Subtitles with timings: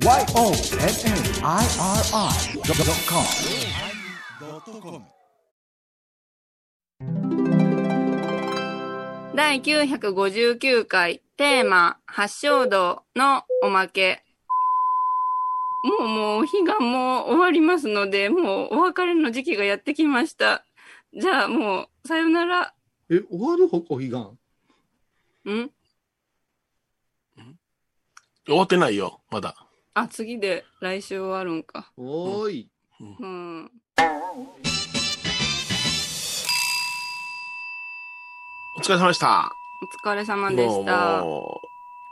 [0.00, 0.62] YONNIRI.com
[9.34, 14.22] 第959回テーマ発祥道のおまけ。
[15.82, 20.64] もうもう日がもう終わりますので、もうお別れの時期がやってきました。
[21.12, 22.72] じゃあもう、さよなら。
[23.10, 24.16] え、終わるほお彼岸？
[25.50, 25.70] ん？
[28.46, 29.67] 終わってないよ、まだ。
[29.98, 31.90] あ、次で来週終わるんか。
[31.96, 32.68] おーい。
[33.00, 33.70] うん。
[38.76, 39.50] お疲れ様でした。
[40.04, 41.20] お疲れ様でした。
[41.22, 41.60] も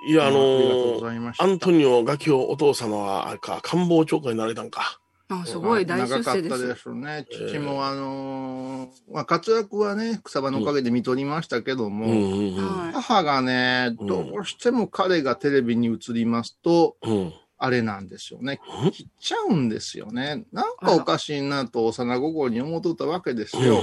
[0.04, 1.44] ういや、あのありがとうごーざいました。
[1.44, 4.98] アントニオガキオお父様は、あれか、官房長官になれたんか。
[5.28, 6.66] あ、すごい大出世です。
[6.66, 7.24] ですね。
[7.30, 12.86] 父もあのーまあ、活躍はね、草場のおかげで見とりましたけども、うんうんうん。
[12.86, 17.32] は母がね、うんどうしても彼がテレビに映りますと、うん。
[17.58, 18.90] あれなんですよねうん？
[18.90, 20.44] 切っちゃうんですよね。
[20.52, 23.80] なんかおかしいなと幼心に思っとったわけですよ。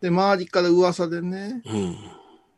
[0.00, 1.96] で、周りから噂でね、うん。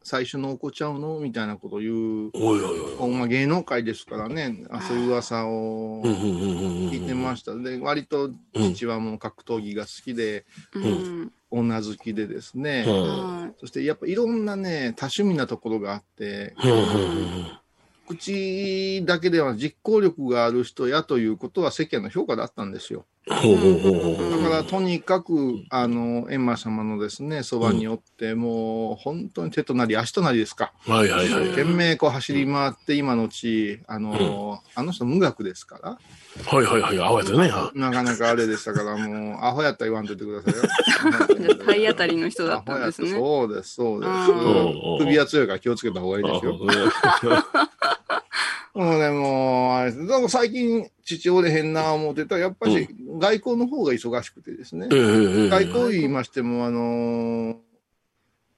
[0.04, 2.30] 最初のお子ちゃうのみたいなことを言う。
[2.34, 3.10] おいおいおい。
[3.14, 6.02] まあ、芸能界ですからね、あそういう噂を。
[6.04, 7.54] 聞いてました。
[7.54, 11.32] で、割と父はもう格闘技が好きで、うん。
[11.54, 16.54] 女好きでですね、うんはそしてやっぱいろんなね、多趣味なところがあって、
[18.16, 23.06] 口だけでは実行力がある人やということは世間の評価だったんですよ。
[23.24, 30.72] だからとにかく、あの、エンマ様のですね、そばにおって、もう本当に手となり足となりですか。
[30.80, 31.50] はいはいはい。
[31.50, 35.98] 懸命こう走り回って、今のうち、あの、あの人無学ですから、
[36.46, 36.98] はいはいはい。
[36.98, 37.48] 青やつね。
[37.48, 41.52] はなかなかあれでしたから、もう、アホやったら言わんといてくださいよ。
[41.52, 41.58] い。
[41.64, 43.10] 体当たりの人だったんですね。
[43.10, 44.98] そうです、そうですうん。
[44.98, 46.58] 首は強いから気をつけた方がいいいですよ。
[48.74, 50.28] もうね、もう、あれです。
[50.28, 54.88] 最近、父おれへんな思ってたら、やっぱり外交の方が忙しくてですね。
[54.88, 57.56] 外交言いましても、あのー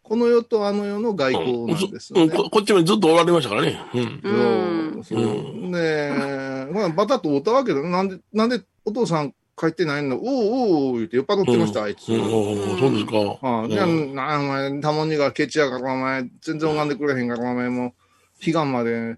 [0.06, 2.24] この世とあの世の外交なんですよね。
[2.24, 3.80] うんここっちもずっとおられましたからね。
[3.94, 5.02] うん。
[5.02, 7.80] そうそうで、まあ、バタッとおったわけだ。
[7.80, 10.16] なんで、なんでお父さん帰ってないの？
[10.16, 12.06] おうおう言って酔っ払ってました、あいつ。
[12.10, 13.16] うんうんそうですか。
[13.16, 19.16] はい、じゃあ、な、お前、たもんにがケチやから、お前、全然拝んでくれへんから、お前もう、悲願まで、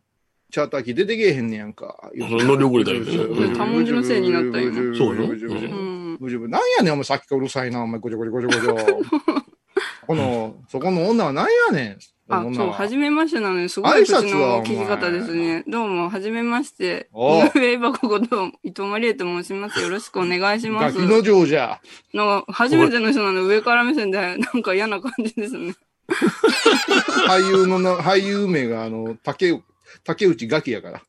[0.57, 2.11] チャーター機出てけえへんねやんか。
[2.15, 9.03] 乗り遅れたよねうんタモンジのせいになった今そうよなんやねん、お前、さっきからうるさいな、お前、ごちょごちょごちょごちょ。
[10.07, 11.99] この、そこの女はなんやねん。
[12.33, 15.63] あ、そう、女ははじめましてなのに、すごい口挨拶はの聞き方ですね。
[15.69, 17.11] どうも、はじめまして。
[17.15, 19.79] 井上箱こと、伊藤マリエと申します。
[19.83, 20.97] よろしくお願いします。
[20.97, 21.83] ガキの嬢じゃ。
[22.15, 25.75] なんか、初めての人なので上から目線で、なんか嫌な感じですね。
[27.29, 29.61] 俳優のな、俳優名が、あの、竹、
[30.05, 31.03] 竹内ガキやから。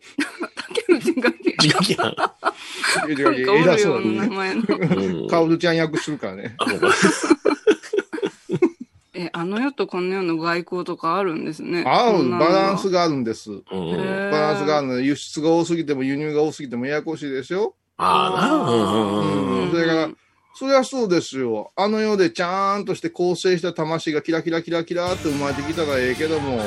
[0.88, 2.16] 竹内が時間や。
[3.02, 4.30] 竹内ガキなん偉そうな名。
[4.30, 4.62] 前の。
[4.62, 6.56] うんカオルちゃん役するからね。
[9.14, 11.84] え、あの世とこの世の外交とかあるんですね。
[11.88, 13.50] ああ、そんなのがバランスがあるんです。
[13.50, 17.74] バランスがあるので、輸出が多すぎても輸入が多すぎてもややこしいでしょ？
[17.98, 18.54] ああな。
[18.54, 20.10] うんうんうんそれから、
[20.58, 21.72] そりゃそうですよ。
[21.76, 26.64] あの世でちゃんとして構成した魂がキラキラキラキラって生まれてきたらええけども、ね、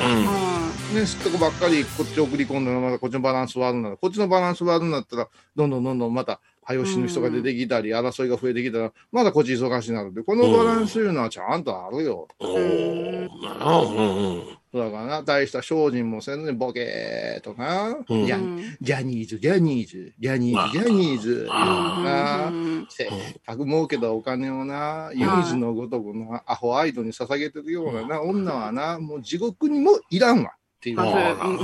[0.95, 1.07] うん。
[1.09, 12.29] すっとこばっかりこっち送り込んだらまたこっちのバランス悪いなら、こっちのバランス悪いなったら、どんどんどんどんまた、早死ぬ人が出てきたり、争いが増えてきたら、まだこっち忙しいなるで、このバランスいうのはちゃんとあるよ。
[12.39, 13.81] おーなあ。
[13.81, 13.97] うん。
[13.97, 18.27] うんだからな、大した精進もせんのにボケーとな、うん。
[18.27, 18.77] ジャうん。
[18.81, 22.47] ジャニーズ、ジャニーズ、ジャニーズ、ジャニーズ、あな。
[22.47, 22.87] うん。
[22.89, 23.09] せっ
[23.45, 30.53] かく儲けたお金をな、湯水のごとくのアホアイドに捧げてるようなな、女はな、もう地獄にもいらんわ。
[30.53, 30.99] っていう。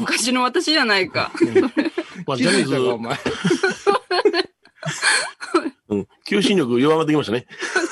[0.01, 1.33] 昔の私じゃないか。
[2.27, 3.15] まあ、気ジャニーづいたか、お前。
[3.15, 3.21] ズ、
[5.91, 7.47] うん、求心力弱まってきましたね。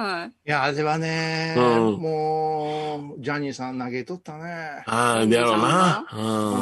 [0.00, 0.28] はい。
[0.28, 1.62] いや、あれはね、うん
[2.00, 4.82] もう、ジャニーさん投げとったね。
[4.86, 6.06] ああ、でやろうな。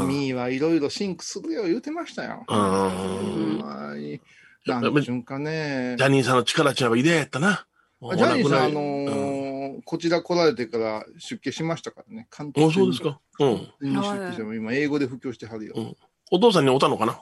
[0.02, 0.08] うん。
[0.08, 2.44] ミーはいろいろシンクするよ言うてましたよ。
[2.48, 4.20] うんほんまに
[4.66, 6.04] なんでしゅんかねジ。
[6.04, 7.66] ャニーさんの力っていうのは偉大やったな。
[8.02, 12.26] ジャニーさん、あのうんーこちら来られてから出家しましたからね。
[12.30, 13.20] 関おそうですか。
[13.38, 13.50] うん。
[13.80, 15.74] に出家しても今英語で布教してはるよ。
[15.76, 15.96] うん
[16.30, 17.18] お父さんにおったのかな？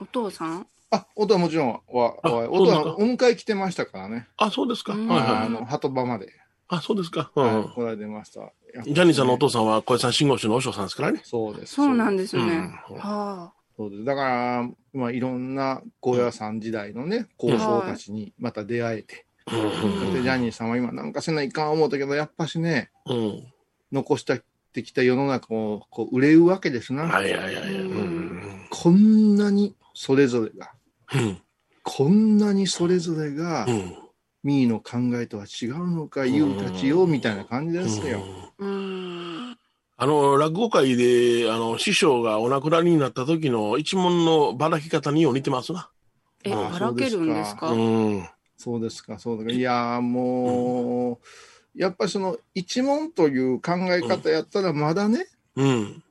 [0.00, 0.66] お父さん？
[0.92, 4.28] あ、音はもちろんは、あはそうですか音はお迎え来てましたからね。
[4.36, 4.92] あ、そうですか。
[4.92, 5.00] はい。
[5.46, 6.28] あの、鳩場まで、
[6.68, 7.30] あ、そうですか。
[7.34, 8.52] うんはい来られてました。
[8.84, 11.20] ジャニーさんのお父さんは小江さん信号師のお師匠さんですからね。
[11.24, 11.74] そうです。
[11.74, 12.42] そうなんでですね。
[12.42, 12.46] う
[12.94, 14.04] んはそうです。
[14.04, 23.16] だから、まあ、いろんな高野山時代のね、高僧たちにまた出会えて、うんで、ジャニーさんは今なんかせないかん思ったけど、やっぱしね、うん。
[23.16, 23.46] うん。
[23.92, 24.42] 残して
[24.82, 27.04] きた世の中をこう憂うわけですな。
[27.04, 27.74] はいはいはいはい。
[27.74, 28.06] ううん
[28.38, 28.66] ん。
[28.70, 30.81] こんなにそれぞれが、うん。
[31.82, 33.96] こんなにそれぞれがう、ん。
[34.44, 38.24] ミーの考えとは違うのか、言うたちよ、みたいな感じですよ。
[38.58, 39.56] うん。
[39.96, 45.90] あの、落語会で、あの、師匠がお亡くなりになった時の一問のばらき方によう似てますな。
[46.44, 47.72] え、あばらけるんですか？
[47.72, 48.28] うん。
[48.56, 49.54] そうですか、そうですか。
[49.54, 51.20] いやーも
[51.76, 56.02] う、やっぱりその一問という考え方やったらまだね、うん。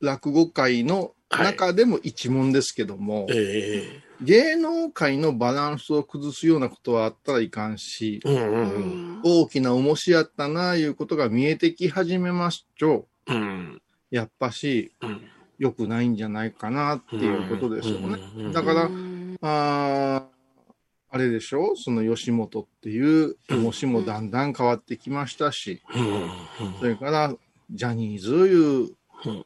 [0.00, 9.20] 落語界の中でも一問ですけども、え芸能界のバランスを崩すようなことはあったらいかんし、えうんううんん。
[9.22, 13.82] 大きな重しやったな、いうことが見えてき始めますと、うん。
[14.10, 15.20] やっぱしうん。
[15.58, 18.18] 良くないんじゃないかなっていうことですよね。
[18.36, 20.38] うんだからうんあー
[21.10, 21.74] あれでしょ？
[21.74, 27.34] その吉本っていう重しもだんだん変わってきましたし、うんそれから
[27.70, 29.44] ジャニーズいううん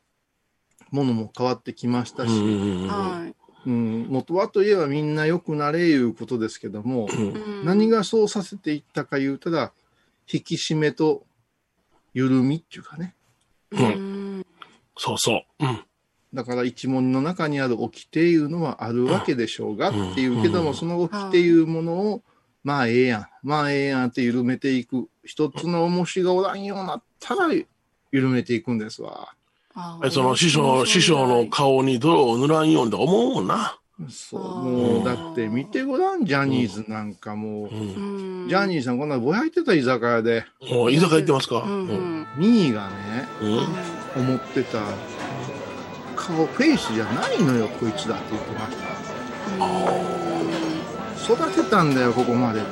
[0.92, 3.34] ものも変わってきましたし、うんはい。
[3.64, 9.72] うん、元はといえばみんな良くなれいうことですけども、うん何がそうさせていったか言うたら、
[10.32, 11.24] 引き締めと
[12.12, 13.14] 緩みっていうかね。
[13.70, 14.46] うん。
[14.96, 15.64] そうそう。
[15.64, 15.84] うん。
[16.34, 22.22] だから一門の中にある掟いうのはあるわけでしょうがっていうけども、うんその掟いうものを、
[22.64, 25.08] まあええやん、まあええやんって緩めていく。
[25.24, 27.48] 一つの重しがおらんようになったら
[28.10, 29.34] 緩めていくんですわ。
[29.74, 33.78] あその師匠、師匠の顔に泥を塗らんようにと思うもんな。
[34.10, 34.40] そう。
[34.40, 37.74] もう、だって見てごらん、ジャニーズなんかもう。
[37.74, 38.44] うん。
[38.44, 41.62] うんジャニーさんこんなぼやいてた居酒屋で、もう居酒屋行ってますか？
[41.62, 42.26] うんうん。
[42.36, 44.22] ミーがね、うん。
[44.22, 44.80] 思ってた
[46.16, 48.76] 顔、フェイスじゃないのよ、こいつだって言ってまし
[51.28, 51.32] た。
[51.34, 52.68] 育てたんだよ、ここまでって。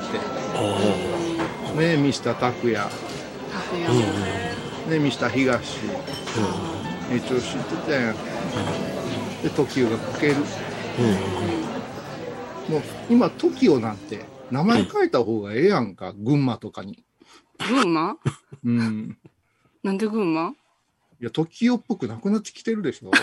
[1.79, 2.85] ねミスター拓也、
[3.53, 3.87] 拓也
[4.87, 4.91] うん。
[4.91, 5.81] ねミスター東、一
[7.17, 8.15] 応知ってたやん。
[9.43, 10.37] で、TOKIO がかける。
[12.69, 17.03] もう、今、TOKIO なんて、名前変えた方がええやんか、群馬とかに。
[17.69, 18.17] 群馬？
[18.65, 19.19] うん。
[19.83, 20.51] なんで群馬？
[21.21, 23.11] いや、TOKIO っぽくなくなってきてるでしょ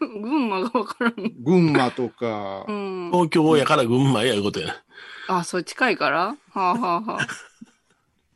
[0.00, 1.14] 群馬がわからん。
[1.42, 3.10] 群馬とかう、ん。
[3.12, 4.74] 東京やから群馬やいうことや。
[5.28, 6.36] あ、そう近いから？
[6.50, 7.26] はあはあは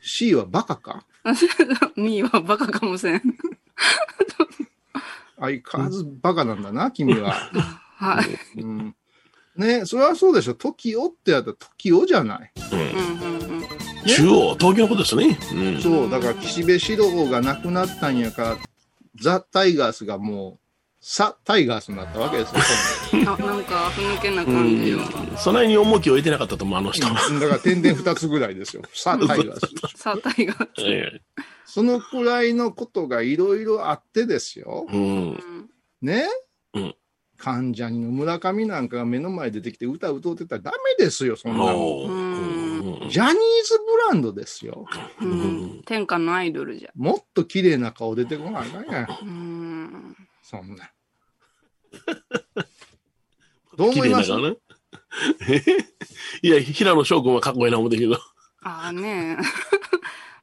[0.01, 1.05] C はバカか？
[1.25, 1.33] あ。
[1.97, 3.23] ミーはバカかもしれん。
[5.39, 7.35] 相変わらずバカなんだな、君は。
[7.97, 8.61] はい。
[8.61, 8.95] うん。
[9.57, 10.55] ねそれはそうでしょ。
[10.55, 12.53] TOKIO ってやったら TOKIO じゃない。
[12.73, 14.07] うん。
[14.07, 15.39] 中央、東京のことですね。
[15.55, 15.83] うん。
[15.83, 18.57] そう、だから岸辺四郎が亡くなったんやから、
[19.21, 20.67] ザ・タイガースがもう、
[21.01, 22.55] サ・タイガースになったわけです
[23.17, 23.23] よ。
[23.33, 25.01] あ、なんか、ふぬけな感じよ。
[25.37, 27.07] そないに重きを置いてなかったと思う、あの人。
[27.07, 28.83] うんだから点々二つぐらいですよ。
[28.93, 29.73] サ・タイガース。
[29.97, 30.69] さあ、タイガー。
[30.85, 31.21] え
[31.67, 34.87] そのくらいのことがいろいろあってですよ。
[34.91, 35.05] えうん。
[35.05, 35.71] うん
[36.01, 36.27] ね？
[36.75, 36.95] うん
[37.39, 41.69] 関ジャニの村上なんかが目の前出てきて歌歌うてたらダメですよ、そんなの。
[43.11, 43.35] ジャニー
[43.65, 44.87] ズブランドですよ。
[45.21, 45.83] うん。
[45.85, 46.91] 天下のアイドルじゃ。
[46.95, 49.07] もっと綺麗な顔出てこないかんやん。
[49.23, 50.17] うん。
[50.43, 50.91] そんな。
[53.77, 54.31] どう綺思います？
[54.31, 54.57] 麗な顔ね。
[56.41, 58.15] いや、平野翔君はかっこいいな思うてんけど。
[58.63, 59.37] ああね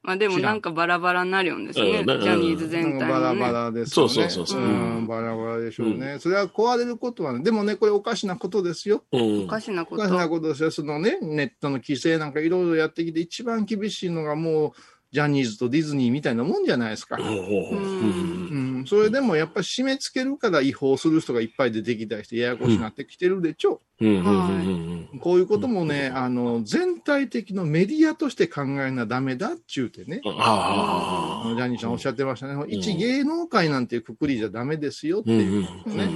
[0.04, 2.00] まあでもなんかバラバラになるよんですね。
[2.00, 3.52] うんジャニーズ全体バラバ。
[3.52, 4.12] ラですよね。
[4.12, 6.18] そうそうそうそうバラバラでしょうね。
[6.20, 7.42] それは壊れることはね。
[7.42, 9.02] でもね、これおかしなことですよ。
[9.12, 9.46] うんお。
[9.46, 10.28] かしなこおかしなと。
[10.28, 10.70] ことですよ。
[10.70, 14.72] そのね、ネットの規制なんかいろいろやってきて、一番厳しいのがもう、
[15.14, 17.16] ジャニーズとディズニーみたいなもんじゃないですか。
[17.20, 17.28] うん。
[17.28, 23.80] うん、それでもやっぱり締め付けるから違法する人がいっぱい出てきたりして、ややこしくなってきてるでちょ。
[24.00, 24.08] うん。
[24.08, 25.08] うん。
[25.12, 25.20] うん。
[25.20, 30.20] こういうこともね、あの、全体的のメディアとして考えなダメだっちゅうてね。
[30.24, 31.54] ああ。
[31.54, 32.64] ジャニーさんおっしゃってましたね。
[32.66, 35.36] 一芸能界なんていうくくりじゃダメですよってう。
[35.36, 35.40] ん。
[35.40, 35.96] いううん。
[35.96, 36.08] ね。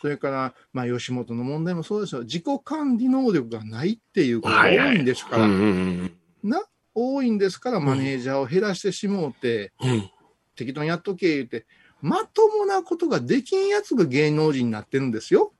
[0.00, 2.22] それから、まあ、吉本の問題もそうですよ。
[2.22, 5.50] 自己管理能力がないっていうことが多いんですから、うん。
[5.50, 6.12] うん。
[6.42, 6.62] な、
[6.94, 10.10] 多いんですから、マネージャーを減らしてしもうて、うん。
[10.56, 11.66] 適当にやっとけ言って、
[12.02, 15.52] まともなことができんやつが芸能人になってるんですよ。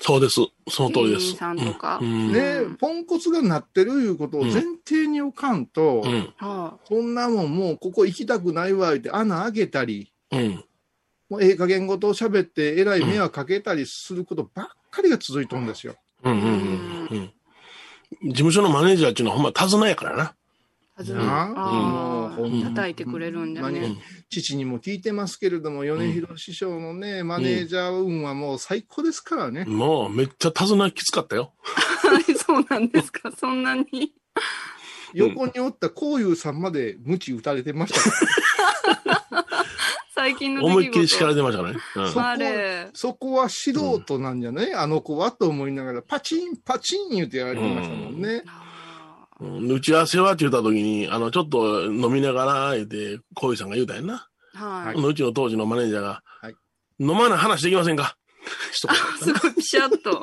[0.00, 0.40] そうです。
[0.68, 1.34] その通りです。
[1.36, 1.98] さんとか。
[2.02, 2.32] うん。
[2.32, 2.76] ね、うん。
[2.76, 6.32] ポンコツがなってるいうことを前提に置かんと、うん。
[6.36, 10.64] はこんなもんもうここ行きたくないわ言って穴開けたり、うん。
[11.30, 15.94] もうええ加減ごと喋ってえらい迷惑かけたりすることばっかりが続いとるんですよ。
[16.22, 16.32] うん。
[16.32, 16.40] うん。
[16.40, 17.08] うん。
[17.10, 17.32] うん。
[18.22, 20.34] 事務所のマネージャーっていうのはほんま手綱やからな。
[20.96, 21.00] あ。
[21.00, 22.68] はずなあうんあ。
[22.70, 23.96] 叩いてくれるんじゃね。
[24.30, 29.64] 父にも聞いてますけれども、米広師匠のね、マネージャー運はもう最高ですからね。
[29.64, 31.52] もうめっちゃ手綱きつかったよ。
[32.46, 33.32] そうなんですか。
[33.32, 34.14] そんなに。
[35.14, 38.10] 横におったこういうさんまで鞭打たれてましたか
[40.14, 40.66] 最 最近の。
[40.66, 41.76] 思いっきり叱られてましたね。
[41.96, 42.90] うんそあれ。
[42.94, 48.42] そこは素人なんじゃない、あの子はと思いながら、パチン、パチン言ってやられてましたもんね。
[49.40, 54.28] うん打ち合わせはって言った時に、あの、ちょっと飲みながら、言って、小井さんが言うたんやな。
[54.54, 54.94] はい。
[54.96, 56.54] うちの当時のマネージャーが、はい
[57.00, 58.16] 飲まない話できませんか？
[58.72, 58.86] す
[59.32, 60.22] ごいピシャッと。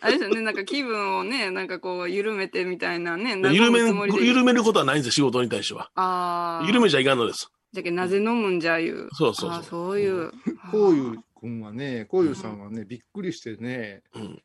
[0.00, 3.36] あれですよね、なんか気分をね、なんかこう、緩めてみたいなね。
[3.52, 5.90] 緩め緩めることはないんですよ、仕事に対しては。
[5.94, 6.66] ああ。
[6.66, 7.50] 緩めちゃいかんのです。
[7.72, 9.08] じゃけ、なぜ飲むんじゃいう。
[9.12, 10.32] そうそうそうそういう。
[10.72, 14.42] こういう君はね、こういうさんはね、びっくりしてね、うん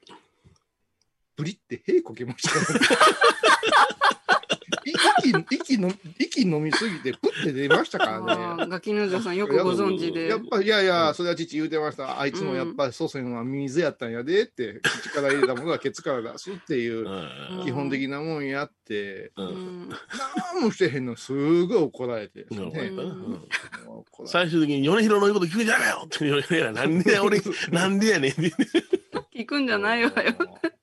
[1.35, 2.53] ブリって屁こけました。
[4.85, 8.19] 息、息の、息飲みすぎて、プって出ましたからあ
[8.57, 8.63] ね。
[8.63, 10.27] ーガキヌーゾーさんよくご存知で。
[10.27, 12.19] やっぱ、いやいや、それは父言うてました。
[12.19, 19.89] あいつもやっぱり祖先は水やったんやでって、口から入れたものはケツから出すっていうう、ん基本的なもんやって、ううんん。
[19.89, 19.95] な
[20.59, 21.31] んもしてへんの、す
[21.65, 22.45] ごい怒られて
[24.25, 27.39] 最終的に米広の言うこと聞くんじゃないよって言われるなんでや俺、
[27.71, 28.41] なんでやねんって。
[29.35, 30.33] 聞くんじゃないわよ。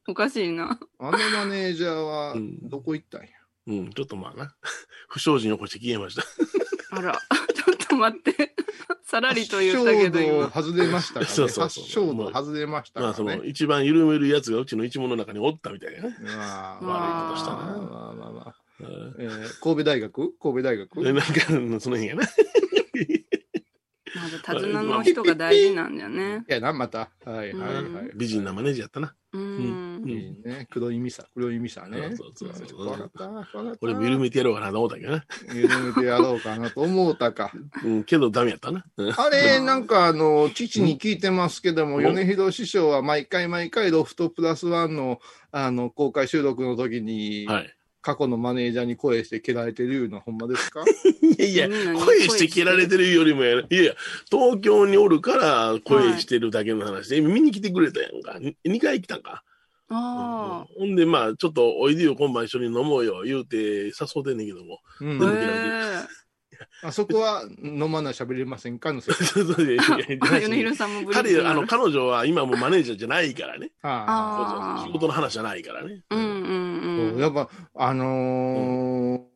[0.08, 0.78] おかしいな。
[0.98, 3.28] あのマネージャーはうんどこ行ったんや？
[3.70, 4.54] うん、ちょっとまあな。
[5.08, 6.22] 不祥事に起こして消えました。
[6.96, 7.12] あら、
[7.54, 8.54] ちょっと待って。
[9.04, 10.86] さらりと言ったけど、発祥度今。
[10.86, 11.52] 外れましたかそうらね。
[11.52, 13.44] そうそう発祥度外れましたまあ、その。
[13.44, 16.16] 一番緩めるやつがうちの一門の中におったみたいなね。
[16.20, 18.54] まあ、悪いことしたまあなまあまあまあ。
[18.80, 20.32] うんえー神戸大学？
[20.40, 21.04] 神戸大学？
[21.04, 22.22] でなんか、その辺やな。
[24.14, 26.44] まだ手綱の人が大事なんだよね。
[26.48, 27.10] いやな、また。
[27.24, 28.10] はいはいはい。
[28.14, 29.14] 美人なマネージャーやったな。
[29.32, 30.08] ううんん。
[30.08, 30.66] いいね。
[30.70, 32.16] 黒いミサ、黒いミサね。
[32.16, 33.78] そうそうそう怖かった、怖かった。
[33.80, 35.24] 俺も緩めてやろうかなと思ったけどな。
[35.54, 37.52] 緩めてやろうかなと思うたか。
[37.84, 38.84] うん、けどダメやったな。
[38.96, 45.20] うんあれ、なんかあの、父に聞いてますけども、うん米広師匠は毎回毎回ロフトプラスワンの、
[45.52, 47.76] あの、公開収録の時に、はい。
[48.02, 50.82] 過去のマネージャーに声して蹴られてるのはほんまですか？
[51.38, 53.66] いやいや声して蹴られてるよりもやる。
[53.70, 53.94] いやいや、
[54.30, 58.38] 東京におるから声してるだけの話で、見に来てくれたやんか。
[58.38, 59.42] に二回来たんか。
[59.92, 64.78] あほんで、まあ、ちょっと、おいでよ、今晩一緒に飲もうよ、言うて、誘うてんねんけども。
[65.00, 65.18] うん
[66.82, 69.14] あそこは飲まない喋れませんかのせい。
[69.24, 70.16] そうそういやいやえ。
[70.48, 71.66] 米広さんもブリッ彼、あの。
[71.66, 73.70] 彼女は今もうマネージャーじゃないからね。
[73.82, 76.02] あ仕事の話じゃないからね。
[76.10, 77.20] うんうんあ、うん。
[77.20, 79.30] やっぱ、あのー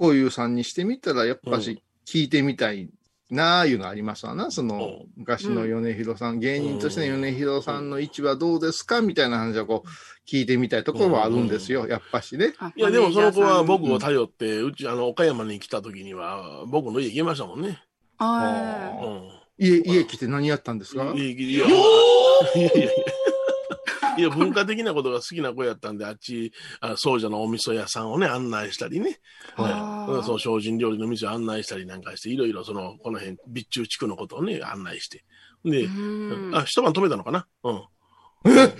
[0.00, 2.88] こういうさんにしてみたら、やっぱし聞いてみたい
[3.30, 4.50] なあいうのありますわな。
[4.50, 9.88] その、昔の米広さん、芸人としての米広さんの位置はどうですかみたいな話をこう、
[10.28, 11.86] 聞いてみたいところはあるんですよ。
[11.86, 12.54] やっぱしね。
[12.58, 17.80] あいや、でもその子は僕を頼って、うち、あの、岡山に来た時には、僕の家行きましたもんね。
[18.18, 19.06] あー。
[19.06, 19.28] うん。
[19.58, 21.04] 家、家来て何やったんですか？
[21.14, 21.66] いやいやいや
[24.20, 29.18] いや文化的なことが好きな子やったんで、あっち、あそうじゃのお味噌屋さんをね、案内したりね。
[29.56, 29.68] は
[30.20, 35.24] いその精進料理の店を案内したりなんかして、いろいろその、この辺、備中地区のことをね、案内して。
[35.64, 37.46] で、うんあ、一晩止めたのかな？
[37.64, 37.74] うん。
[38.44, 38.74] いやいやいや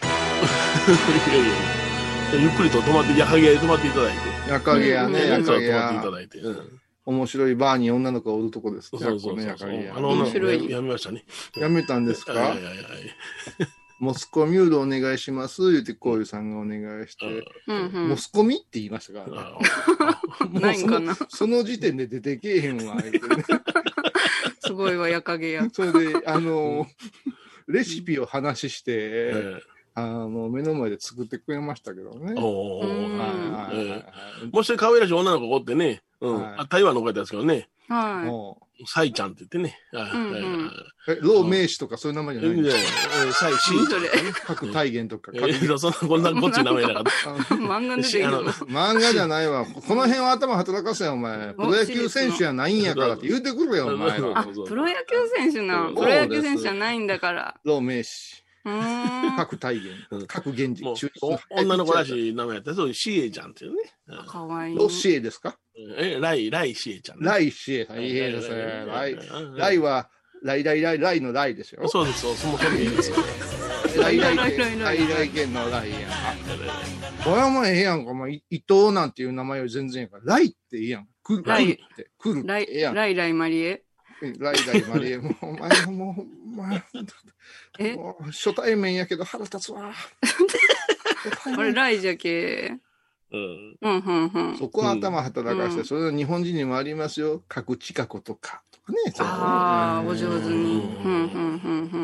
[2.40, 4.18] ゆっくりと泊まって、矢作屋へ泊まっていただいて。
[4.48, 6.10] 夜影やね、うん夜影そう泊まっていたや。
[6.12, 6.38] だいて。
[6.38, 6.80] うん。
[7.06, 9.42] 面白いバーに女の子がおるとこですそうそうそうそう。
[9.42, 11.24] 夜影やあの女の子面白いやめましたね。
[11.56, 12.32] やめたんですか？
[12.34, 12.78] はいはいはいはい。
[14.00, 15.72] モスコミュールお願いします。
[15.72, 17.26] 言って、こういうさんがお願いして。
[17.66, 19.30] うんうんモスコミって言いましたか
[20.50, 20.58] らね。
[20.60, 21.14] ないんかな。
[21.28, 23.12] その時点で出てけえへんわ、ね。
[24.64, 25.68] すごいわ、夜影や。
[25.70, 26.86] それで、あの、
[27.68, 29.62] レシピを話して、ええ
[29.94, 32.34] あの、目の前で作ってくれましたけどね。
[32.38, 33.26] おーうんは
[33.72, 40.70] いはいもう一人可愛らしい女の子がおってね、うんはいあ台湾の子やったんですけどね、はもサイちゃんって言ってね、はいうんうんはいはう
[41.08, 43.86] え、老名詞とかそういう名前じゃないんですいいんじゃないえーサイシい。
[43.86, 44.08] それ。
[44.46, 45.32] 各体言とか。
[45.34, 47.04] えーそんな、こんなこっちの名前なかっ
[47.58, 48.44] 漫画出てきたの。
[48.44, 49.64] 漫画じゃないわ。
[49.64, 51.54] この辺は頭働かせよ、お前。
[51.54, 54.38] プロ野球選手やないんやからって言うてくるよ、お前ら。
[54.38, 55.86] あ、プロ野球選手な。
[55.86, 57.54] そうプロ野球選手じゃないんだから。
[57.64, 58.39] 老名詞。
[59.36, 59.92] 各体言。
[60.10, 63.92] うん各源氏もう中お女の子らしい名前やったら、そう、シエちゃんっていうね。
[64.08, 64.76] うんかわいい。
[64.76, 65.56] ロシエですか？
[65.98, 67.26] え、ライ、ライシエちゃんね。
[67.26, 67.84] ライシエ。
[67.86, 68.84] 大変ですね。
[68.86, 69.18] ライ。
[69.56, 69.90] ライは。
[69.90, 70.10] は、
[70.42, 71.86] ライライライライのライですよ。
[71.88, 73.16] そうです、そう、そもそもいいですよ。
[74.00, 76.00] ライライライライ県、ライライライ県のライやん。
[77.22, 78.14] これはもうええやんか。
[78.14, 80.22] もうい伊藤なんていう名前より全然ええから。
[80.36, 81.08] ライっていいやん。
[81.22, 81.44] 来る、っ
[81.96, 82.10] て。
[82.18, 82.94] 来るっライてええやん。
[82.94, 83.82] ライライマリエ。
[84.38, 85.18] ライライマリエ。
[85.18, 86.22] もう、お前もう、
[86.58, 86.82] お前、
[88.26, 89.92] 初対面やけど腹立つわ。
[90.22, 92.76] 初対面これライじゃけ。
[93.32, 93.76] うん。
[93.80, 94.58] うん、うん、うん。
[94.58, 97.42] そこは頭働かして、うんそれは日本人にもありますよ。
[97.48, 98.62] 角地過去とか。
[98.72, 98.98] とかね。
[99.18, 100.82] ああ、お上手に。
[101.04, 101.96] うんうん、うん、う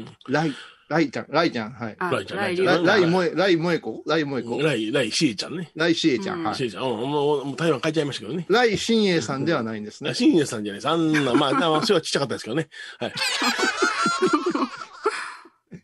[0.00, 0.06] ん。
[0.28, 0.52] ライ。
[0.92, 1.96] ライちゃん、ライちゃん、はい。
[1.98, 5.70] あライちゃんライライちゃんライライ萌え、ライ萌え子ライ萌え子ライ、ライ、シエちゃんね。
[5.74, 6.54] ライシエちゃん、うんはい。
[6.54, 6.84] シエちゃん。
[6.84, 8.44] うん、もう、もう台湾帰っちゃいましたけどね。
[8.50, 10.12] ライ新栄さんではないんですね。
[10.12, 10.88] 新栄さんじゃないです。
[10.88, 12.68] あんな、まあ、まあ、それはちっちゃかったですけどね。
[12.98, 13.12] はい。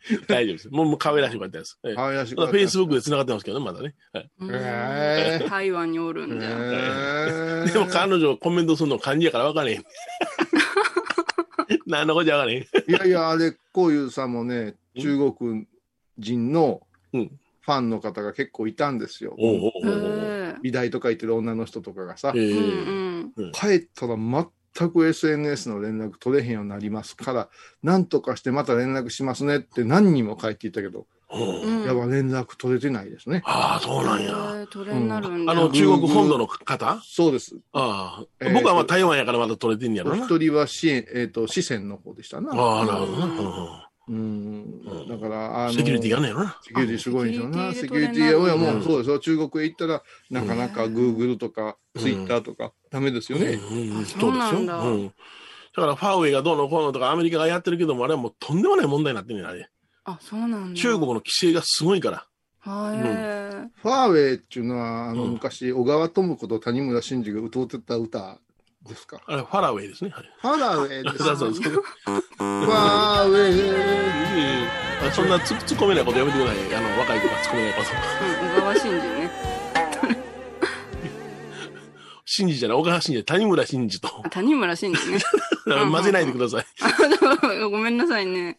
[0.28, 0.68] 大丈夫です。
[0.70, 1.78] もう、もう可愛らしかったです。
[1.84, 3.94] ええ可愛らしいフェイスブックで繋がってますけどね、まだね。
[4.12, 4.30] はい。
[4.40, 6.50] うんへー台湾におるんじゃ。
[6.50, 9.84] へー でも彼女コメントするの漢字やから分からへん。
[11.86, 12.62] 何のことや分からへん。
[12.62, 15.66] いやいや、あれ、こういうさんもね、中国
[16.18, 19.36] 人のフうんァンの方が結構いたんですよ。
[20.62, 24.46] 美大とか行ってる女の人とかがさ、帰ったら全
[24.88, 27.48] く SNS の連絡取れへんようになりますから、
[27.82, 31.84] なんとかしてまた連絡しますねって何人も書いていたけど、うんうん。
[31.84, 33.42] やっぱ連絡取れてないですね。
[33.44, 34.32] ああ、そうなんへや。
[34.32, 35.52] ー取れになるんだ。
[35.52, 37.00] あの、中国本土の方？
[37.04, 37.56] そうです。
[37.72, 40.22] ああ、えー僕はまあ台湾やからまだ取れてんやろな。
[40.22, 42.52] お一人は支援、えっ、と、四川の方でしたな。
[42.54, 43.24] ああ、なるほどな。
[43.26, 43.87] うん。
[44.08, 46.58] だから、あの、セキュリティがねやろな。
[46.62, 47.68] セキュリティすごいんですよな。
[47.68, 49.18] あセキュリティセキュリティでは取れんのもうそうですよ。
[49.18, 53.46] 中国へ行ったら、なかなか Google とかうん Twitter とかダメですよね。
[53.70, 54.92] うんうん、あそうそうなんだですよ。
[54.92, 55.06] うん。
[55.06, 55.12] だ
[55.82, 59.68] から、ファーウェイがどうのこうのとかアメリカがやってるけども、あれはもうとんでもない問題になってるんやあれ。
[60.04, 60.80] あ、そうなんだ。
[60.80, 62.26] 中国の規制がすごいから。
[62.60, 62.90] は
[63.82, 68.40] ファーウェイっていうのは、あの、うん昔、小川智子と谷村新司が歌ってた歌
[68.88, 69.20] ですか？
[69.26, 70.10] あれ、ファラウェイですね。
[70.10, 70.24] はい。
[70.40, 71.24] ファラウェイです。
[71.24, 71.62] そうそうそう。
[71.62, 74.68] ファーウェイ。
[75.08, 76.56] あそんなつ突っ込めないことやめてください。
[76.74, 77.88] あの、若い子が突っ込めないこと。
[77.90, 77.94] い。
[77.94, 79.30] うん、小川真司ね。
[82.24, 84.08] 真司じゃない、小川真司、谷村真司と。
[84.24, 85.18] あ谷村真司ね。
[85.90, 86.66] 混ぜないでください。
[87.70, 88.58] ごめんなさいね。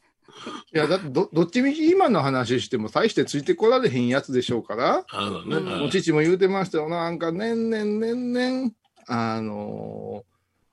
[0.74, 5.56] いや、だってど、どっちみち今の話しても、大してついてこられへんやつでしょうから、あのね。
[5.58, 6.88] うんもう父も言うてましたよ。
[6.90, 8.72] なんか、年々年々、
[9.10, 10.30] あのー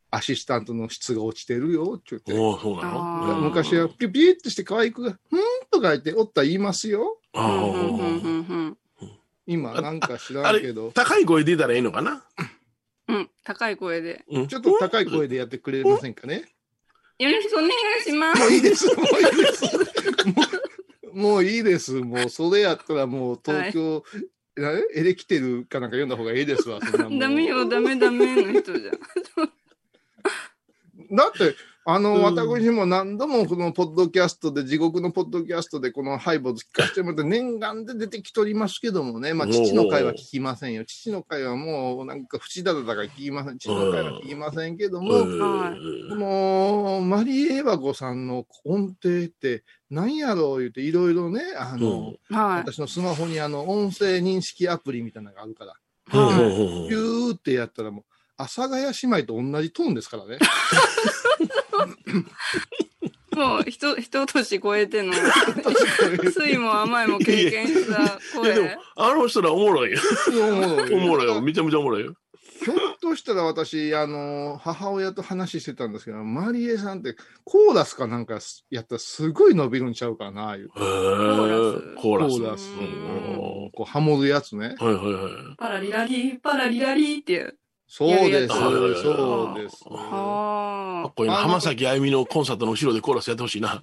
[0.09, 2.33] アシスタントの質が落ちてるよ、って言って。
[2.33, 3.41] おおそうなの？
[3.41, 5.41] 昔はピュピュってして可愛くが、ふん
[5.71, 7.19] とか言って、おったら言いますよ。
[9.47, 12.25] 今、なんか知らんけど、、高い声出たらいいのかな？
[13.09, 13.17] うん。
[13.17, 14.25] うん、高い声で。
[14.31, 16.45] うんちょっと高い声でやってくれませんかね？
[17.19, 17.71] よろしくお願い
[18.03, 18.41] します。
[18.41, 19.77] もういいです、もういいです。
[19.77, 19.83] も
[21.13, 21.93] うもういいです。
[21.93, 24.05] もう、それやったらもう東京、
[24.59, 26.81] えエレキテルかなんか読んだ方がいいですわ、
[27.21, 28.95] ダメよ、ダメダメの人じゃん。
[31.15, 31.55] だって、
[31.89, 40.85] あの、うん私も何度もこのポッドキャストで、地獄のポッドキャストでこのハイボーズ聞かせてもらって、念願で出てきとりますけどもね、まあ、父の会は聞きませんよ。
[40.85, 43.59] 父の会はもう、なんか、縁だだだから聞きません。
[43.59, 52.59] 父の会は聞きませんけども、はいこの、マリエワ子さんの音程って、何やろう言って、いろいろね、あの、はい。
[52.59, 55.75] 私のスマホにあの、音声認識アプリみたいなのがあるから、
[56.13, 56.37] うんはい
[56.89, 58.05] ピューってやったらもう、
[58.37, 60.39] 阿佐ヶ谷姉妹と同じトーンですからね。
[63.37, 68.07] もう、人、人年超えての、酸いも甘いも経験したい
[68.49, 69.99] やでも声。、あの人らおもろいよ。
[70.93, 71.35] おもろいよ。
[71.41, 72.15] ひめちゃめちゃおもろいよ。
[72.71, 78.39] ょっとしたら私、あの、母親と話してたんですけど、マリエさんってコーラスかなんか
[78.71, 80.71] やったらすごい伸びるんちゃうかな、いう。
[80.77, 82.39] へーコーラス。
[82.39, 82.71] コーラス。
[82.71, 84.75] うんうんこう、ハモるやつね。
[84.79, 85.57] はいはいはい。
[85.59, 87.59] パラリラリ、パラリラリっていう。
[87.89, 89.85] そうです、そうです。
[89.85, 91.37] かはっこいいな。
[91.37, 93.81] 浜崎あゆみのコンサートの後ろでコーラスやってほしいな。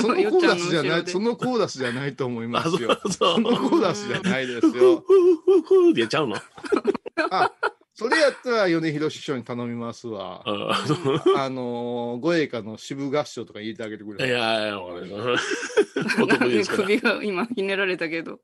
[0.00, 2.98] そのよコーラスじゃない、そのコーラスじゃないと思いますよ。
[3.04, 5.00] うそのコーラスじゃないですふよ。
[5.00, 6.36] ふふふってやっちゃうの？
[7.30, 7.52] あ、
[7.94, 10.42] それやったら米広師匠に頼みますわ。
[10.46, 14.28] あのー、護衛歌の支部合唱とか入れてあげてくいれ。
[14.30, 16.82] やいや、わかりましたおの得意ですから。
[16.84, 18.40] 首が今ひねられたけど。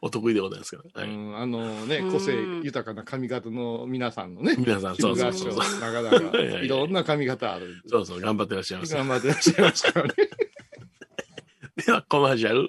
[0.00, 1.02] お得意でございますから。
[1.02, 1.10] はい。
[1.10, 2.32] うん、あのね、うん個性
[2.62, 5.56] 豊かな髪型の皆さんのね、皆さん、そうそうそう。
[5.80, 7.82] なかなかいやいやいろんな髪型ある。
[7.88, 8.94] そうそう、頑張ってらっしゃいます。
[8.94, 10.14] 頑張ってらっしゃいますからね。
[11.84, 12.68] では、コマーシャ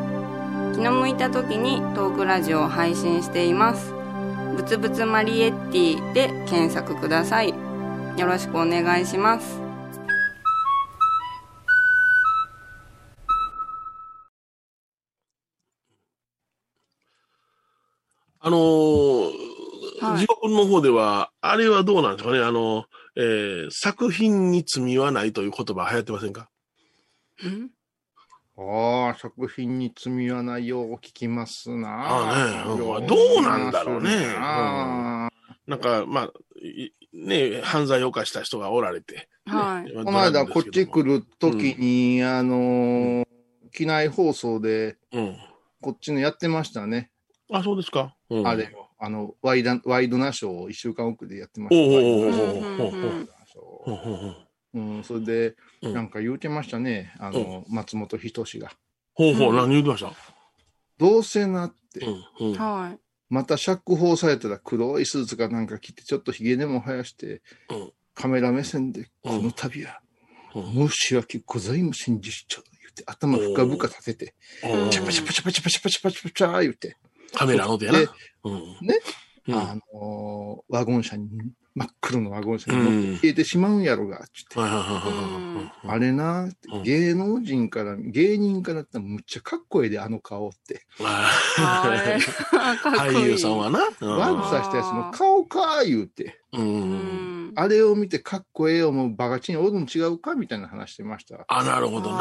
[0.73, 3.93] 気の向いた時にトークラジオを配信しています。
[4.55, 7.49] ぶつぶつマリエッティで検索ください。
[7.49, 9.59] よろしくお願いします。
[18.39, 19.31] あのー
[20.01, 20.19] はい。
[20.19, 22.39] 地獄の方では、あれはどうなんですかね？
[22.39, 26.49] あの、えー作品に罪はないという言葉流行ってませんか？
[27.45, 27.69] ん？
[28.69, 31.89] ああ、作品に罪はないよう聞きますな。
[31.89, 39.27] ああねうんよどうなんだろうね聞きますななんか、まあ、いね、犯罪を犯した人がおられて。
[39.45, 43.27] はいねこの間こっち来るときに、あのー
[43.73, 45.37] 機内放送でうん。
[45.81, 47.09] こっちのやってましたね。
[47.51, 48.15] あ、そうですか。
[48.29, 48.87] うん、あれを。
[48.99, 51.81] あの、ワイダワイドナショーを一週間遅れでやってました。
[51.81, 53.11] おうおうおう
[53.87, 57.13] おおうん、それで、うんなんか言うてましたね。
[57.19, 58.71] あの、松本人志が。
[59.13, 60.13] ほうほう、うん何言ってました？
[60.97, 62.05] どうせなって、
[62.39, 62.57] うん、うん。
[62.57, 70.01] はいまた釈放されたら黒いスーツかなんか着て、ちょっと髭でも生やして、うんカメラ目線で、この度は、
[70.53, 72.57] うん申し訳ございませんでした。
[72.57, 76.97] 言って、頭深々立てて、うんチャパチャパチャパチャパチャパチャパチャパチャ言って、
[77.33, 78.07] カメラのでやなで。
[78.43, 78.59] うん。
[78.85, 78.99] ね
[79.47, 79.55] うん。
[79.55, 81.29] あのーワゴン車に、
[81.73, 84.55] 真っ黒のワゴン車にうん乗って消えてしまうんやろが、つって。
[84.57, 86.49] あれな
[86.83, 90.85] 芸能人から、芸人からってむっちゃかっこええで、あの顔って。
[90.97, 93.79] 俳優さんはな。
[93.79, 96.40] うん悪さしたやつの顔か言うて。
[96.53, 96.61] う。
[96.61, 97.51] うん。
[97.51, 101.43] んあれを見てかっこええ思うバカチンおるん違うかみたいな話してました。
[101.47, 102.19] あ、なるほどな。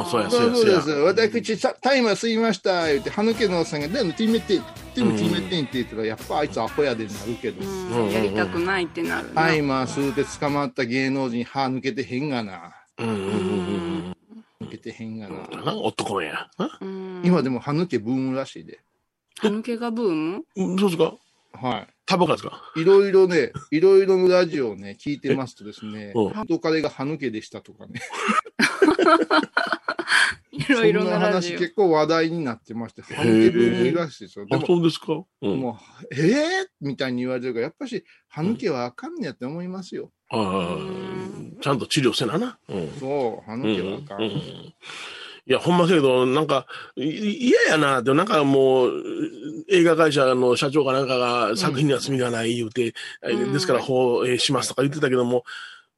[0.00, 0.66] あそうや、そそううや、そう。
[0.66, 0.90] です。
[0.90, 2.88] 私、さタイマー吸いました。
[2.88, 4.62] 言って、歯抜けのおっさんが、でも、ティメテン、
[4.94, 8.10] でも、ティメテンって言ったら、やっぱあいつアホやでになるけど、うん。
[8.10, 12.28] やりたくないってなるなタイマー吸うて捕まった芸能人、歯抜けてへん。
[12.28, 12.74] がな。
[12.98, 13.08] うん。
[13.08, 13.14] うん。
[13.14, 14.16] うん。
[14.62, 15.18] 抜けてへん。
[15.18, 15.74] がな。
[15.74, 16.48] 男のや。
[17.22, 18.80] 今でも歯抜けブームらしいで。
[19.38, 20.78] 歯抜けがブームうん。
[20.78, 21.14] そうですか
[21.54, 22.62] はタバコですか？
[22.76, 22.80] い。
[22.82, 28.00] いろいろね、いろいろのラジオをね、聞いてますとですね、うん元彼が歯抜けでしたとかね、
[30.52, 34.46] いろいろな話結構話題になってまして、歯抜けブームらしいですよ。
[34.46, 35.22] であ、も、そうですか？
[35.42, 35.60] うん。
[35.60, 35.78] も
[36.12, 36.30] う、え
[36.64, 40.10] えみたいに言われてるから、やっぱし、歯抜けはあかんねやって思いますよ。
[40.30, 41.60] あー。
[41.60, 42.58] ちゃんと治療せなな。
[42.68, 42.90] うん。
[42.98, 44.74] そう、歯抜けはあかんうんうん
[45.44, 47.98] いや、ほんまけど、なんか、い嫌やな。
[48.00, 48.92] って、なんかもう、
[49.68, 53.52] 映画会社の社長かなんかが作品には罪がない言うて、うん。
[53.52, 55.42] ですから放映しますとか言ってたけども、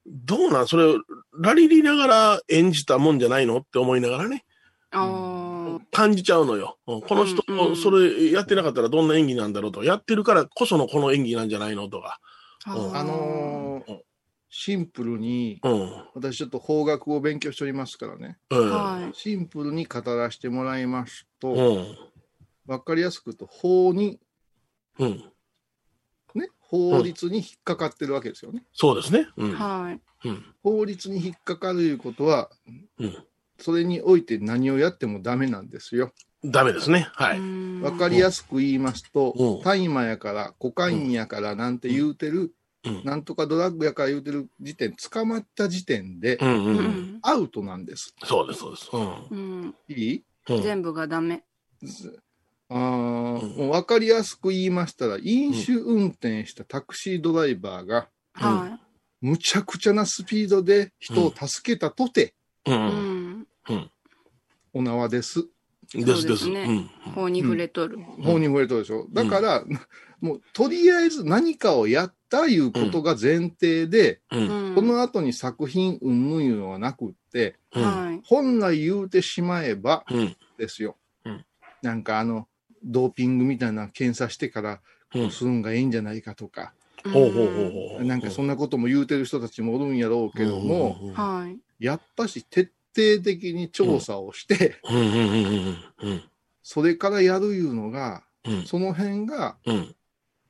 [0.07, 0.67] どうなん？
[0.67, 0.95] それ、
[1.39, 3.57] ラリリながら演じたもんじゃないの？
[3.57, 4.45] って思いながらね、
[4.91, 6.77] あ感じちゃうのよ。
[6.87, 7.01] うん。
[7.01, 7.43] この人
[7.75, 9.81] それやってなかったらどんな演技なんだろうと。
[9.81, 11.87] か、やってるからこそのこの演技なんじゃないの？
[11.87, 12.19] とか。
[12.67, 14.01] ーあのーうん
[14.57, 16.03] シンプルに、うん。
[16.13, 18.37] 私ちょっと法学を勉強しておりますからね。
[18.49, 18.71] うん。
[18.71, 21.97] はいシンプルに語らせてもらいますと、うん。
[22.65, 24.17] わかりやすく言うと、法に、
[24.97, 25.23] うん。
[26.35, 28.63] ね、法律に引っかかってるわけですよね。
[28.71, 29.27] そうですね。
[29.35, 29.51] うん。
[29.55, 30.45] はいうん。
[30.63, 32.49] 法律に引っかかるいうことは、
[32.97, 33.17] うん。
[33.59, 36.13] それにおいて何をやってもダメなんですよ。
[36.45, 37.09] ダメですね。
[37.11, 37.41] はい。
[37.81, 42.51] わかりやすく言いますとうん、大麻やから、コカインやからなんて言うてる、うん
[43.03, 46.69] なんとかドラッグやから言うてる時点、捕まった時点でう、んう。
[46.69, 48.13] うんんアウトなんです。
[48.23, 48.89] そうです、そうです。
[48.93, 49.27] うん。
[49.31, 49.35] う
[49.67, 50.23] んいい？
[50.49, 51.43] うん全部がダメ
[52.69, 58.79] あーもう分かりやすく言いましたら、飲酒運転したタクシードライバーが、は
[59.21, 62.33] むちゃくちゃなスピードで人を助けたとて、
[62.67, 62.71] う。
[62.71, 62.81] いうん
[63.39, 63.47] ん
[64.73, 65.47] お縄です。
[65.93, 66.21] ですです。
[66.21, 67.11] そうですねうん。
[67.13, 69.07] 法に触れとる法に触れとるでしょ。
[69.11, 69.63] だから、
[70.19, 74.49] もうとりあえず何かをやったいうことが前提で、うん。
[74.49, 77.83] うんこの後に作品云々いうのはなくって、うん。
[77.83, 80.35] はい本来言うてしまえばうん。
[80.57, 80.97] ですよ。
[81.25, 81.45] うん
[81.81, 82.47] なんかあの、
[82.83, 84.81] ドーピングみたいな検査してから、
[85.13, 85.31] うん。
[85.31, 86.73] するんがいいんじゃないかとか。
[87.99, 90.97] なんかそんなことも言うてる人たちもおるんやろうけども、
[91.79, 96.23] やっぱし徹底的に調査をして、うんうんうんうんうん。
[96.63, 98.65] それからやるいうのが、うん。
[98.65, 99.57] その辺が、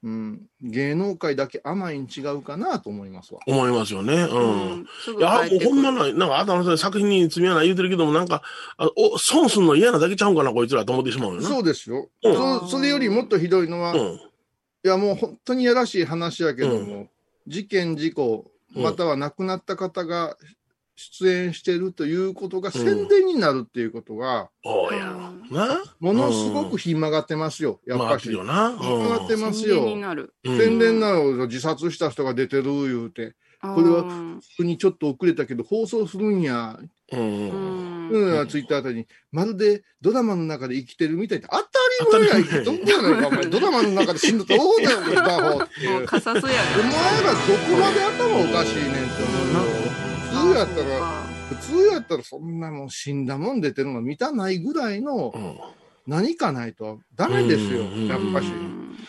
[0.06, 0.48] うん。
[0.64, 3.42] うん、芸能界だけ甘いに違うかなと思いますわ。
[3.48, 4.14] 思いますよね。
[4.14, 4.40] う
[4.78, 4.88] ん。
[5.04, 8.44] すぐいや、ほんまない、なんか、あたの作品に罪はない言うてるけども、なんか、
[8.78, 11.50] あお、損すんの嫌なだけちゃうんかな、こいつらと思ってしまうよな。
[11.50, 12.08] そうですよ。
[12.24, 14.20] うんそそれよりもっとひどいのは、いうん。
[14.84, 17.10] やもう本当にやらしい話やけども、
[17.48, 20.36] 事件、事故、うんまたは亡くなった方が
[20.96, 25.32] 出演してるということが宣伝になるっていうことが、おうやろ。
[25.56, 25.84] な？
[26.00, 28.32] ものすごくひん曲がってますよ、やっまあ、ぱし。
[28.32, 28.78] よな。
[28.78, 30.28] ひん曲がってます宣伝によ。
[30.46, 36.80] 宣伝なの自殺した人が出てる言うて、これはうん普通にちょっと遅れたけど放送するんや、
[37.12, 37.18] う。
[37.18, 41.64] うんんうん、ツイッターあたりに、まるでドラマの中で生きてるみたいな、当た
[42.20, 45.90] り前や、当たり前どこやないか、お前、ドラマの中で死んだと思うだよ、バカホっていう。
[45.90, 49.25] おもうカサスや前らどこまで頭おかしいねんって思うよ。
[49.25, 49.25] 普通
[50.60, 55.58] やったら、普通やったらそんなもん死んだもん出てるの見たないぐらいのうん。
[56.08, 57.82] 何かないとダメですよ。
[57.82, 58.48] うん、やっぱし。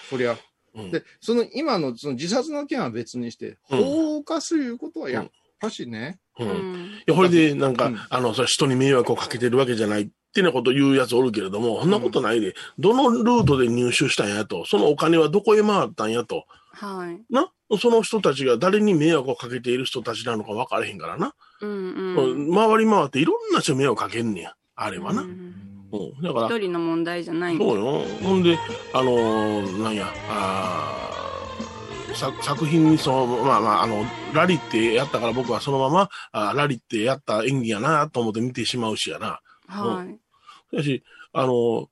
[0.08, 0.36] そりゃ。
[0.74, 0.90] うん。
[0.90, 3.84] で、その今のその自殺の件は別にして、うん。
[3.84, 5.30] 法を犯すいうことはやっ
[5.60, 6.48] ぱしね、うん。
[6.48, 6.84] うん。
[6.86, 7.98] いや、これで、なんか、うん。
[8.08, 16.44] あの、それ人に迷惑をかけてるわけじゃないってなこと言うやつおるけれども、そんなことないで、どのルートで入手したんやと、そのお金はどこへ回ったんやと、
[16.78, 17.32] はい。
[17.32, 21.34] な、その人たちが誰に迷惑をかけている人たちなのか分からへんからな。
[21.62, 21.70] うん
[22.16, 22.54] うん。
[22.54, 24.54] 回り回っていろんな人に迷惑かけんねや。
[24.74, 25.22] あれはな。
[25.22, 28.02] ううんんだから、一人の問題じゃないんそうよ。
[28.22, 28.58] ほんで、
[28.92, 39.40] あのーなんや、あー作作品にその、まあまあ、あの、ラリってやったから僕はそのまま、あーラリってやった演技やなと思って見てしまうしやな。
[39.66, 40.18] はい。
[40.70, 41.88] しかし、あの、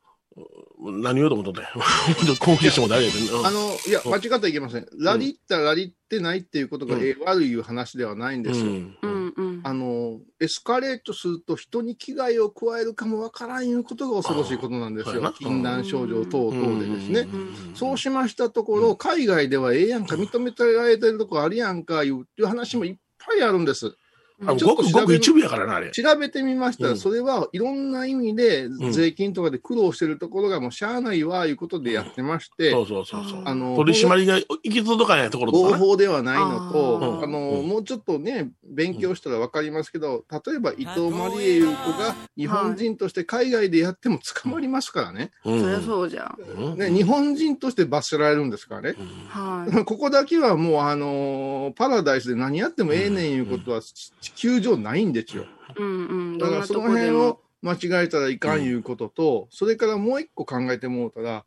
[0.80, 2.34] 何言おうと思っとったん や。
[2.38, 3.46] 後継者も誰やねん。
[3.46, 4.86] あの、いや、うん間違ってはいけません。
[4.98, 8.66] ラリったらラリってないっていうことが、うんええ悪いいう話ではないんですよ。
[8.66, 9.06] うんう。
[9.06, 9.60] んうん。
[9.62, 15.32] あの、エスカレートすると人に危害を加えるかもわからんいうことが恐ろしいことなんですよ。
[15.38, 17.20] 禁断症状等々でですね。
[17.32, 23.96] うんそうしましたところ、海外ではええやんか、認めてられてるとこあるやんか、いういう話もいっぱいあるんです。
[24.46, 25.90] あちょっごくごくと調べ一部やからな、あれ。
[25.90, 33.42] 調べてみましたら、うんそれはいろんな意味でん税金とかで苦労してるところがもうしゃあないわ、いうことでやってまして、そうそうそうそう。
[33.44, 35.74] あの、取り締まりが行き届かないところと合。
[35.76, 45.30] 法ではないのと、あの、うんもうちょっとね、勉強したらわかりますけど、例えば伊藤マリエいう子が日本人として海外でやっても捕まりますからね。
[45.44, 46.36] うんそりゃそうじゃん。
[46.62, 48.94] うんね、日本人として罰せられるんですからね。
[49.28, 49.72] はい。
[49.84, 55.46] ここだけはもう、あのーパラダイスで何やってもええねんいうことは地球上ないんですよ。
[55.76, 56.38] うんうん。
[56.38, 57.40] だからその辺を。
[57.64, 61.46] 間違えたらいかんいうことと、それからもう一個考えてもうたら、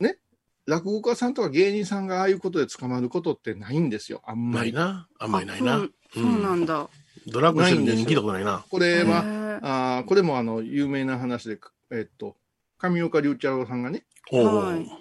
[0.00, 0.16] ね、
[0.66, 4.72] 落語家さんとか芸人さんがああいうことで捕まることってないんですよ、あんまり。
[4.72, 5.08] ないな。
[5.18, 5.86] あんまりないな。
[6.14, 6.88] そうなんだ。
[7.26, 8.64] ドラッグしてる芸人聞いたことないな。
[8.68, 9.18] これは、
[9.60, 11.58] あーこれもあの有名な話で、
[11.90, 12.34] えっと、
[12.78, 14.06] 上岡龍一郎さんがね、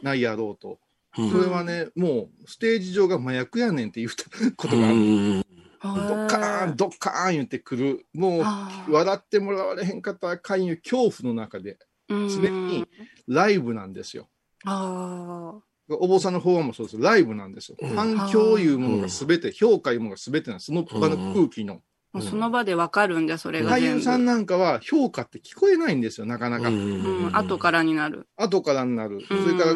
[0.04, 0.72] ないやろうと。
[0.72, 0.82] うん
[1.30, 4.24] それはね、もうステージ上が麻薬やねんって言った
[4.56, 5.46] ことうがある。
[5.90, 8.06] んドッカーン、ドッカーン言ってくる。
[8.14, 8.44] もう、
[8.92, 11.78] 笑ってもらわれへんかったらあかんいう恐怖の中で、
[12.10, 12.86] うん常に
[13.28, 14.28] ライブなんですよ。
[14.66, 15.54] あ
[15.90, 17.02] お坊さんの方もそうです。
[17.02, 17.78] ライブなんですよ。
[17.82, 20.68] うん反響いうものがすべて、評価いうものがすべてなんです。
[20.68, 21.82] その場の空気の。
[22.14, 22.18] あ。
[22.18, 23.82] もうその場でわかるんじゃ、それが俳。
[23.96, 26.70] 優さんなんかは評価って聞こえないんですよ、なかなか。
[26.70, 28.28] うん、後からになる。
[28.36, 29.22] 後からになる。
[29.28, 29.76] そうんれから、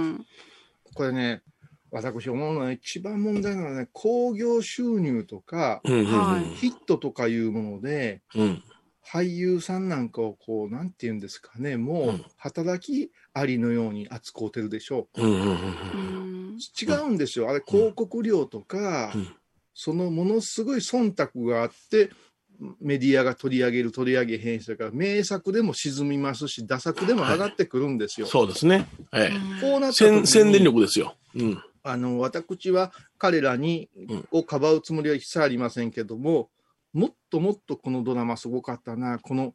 [0.93, 1.41] これね、
[1.95, 8.63] 私思うのは一番問題なのはね、興行収入とか、うんはいヒットとかいうもので、うん
[9.07, 15.51] 俳優さんなんかをこう、なんて言うんですかね、もううん働きありのように扱うてるでしょうんうんうんう
[16.53, 17.49] ん違うんですよ。
[17.49, 19.27] あれ、広告料とか、うん
[19.77, 22.09] そのものすごい忖度があって、
[22.79, 28.27] メディアが取り上げる、取り上げへんし、だから名作でも沈みますし、打作でも上がってくるんですよ。
[28.27, 28.87] そうですね。
[29.13, 29.31] え
[29.61, 29.89] こうなえ。
[29.89, 31.15] った時に宣宣伝力ですよ。
[31.35, 31.61] うん。
[31.85, 34.27] あの、私は彼らに、うん。
[34.31, 36.49] をかばうつもりは一切ありませんけども、
[36.93, 39.53] もっともっとこのドラマすごかったな、この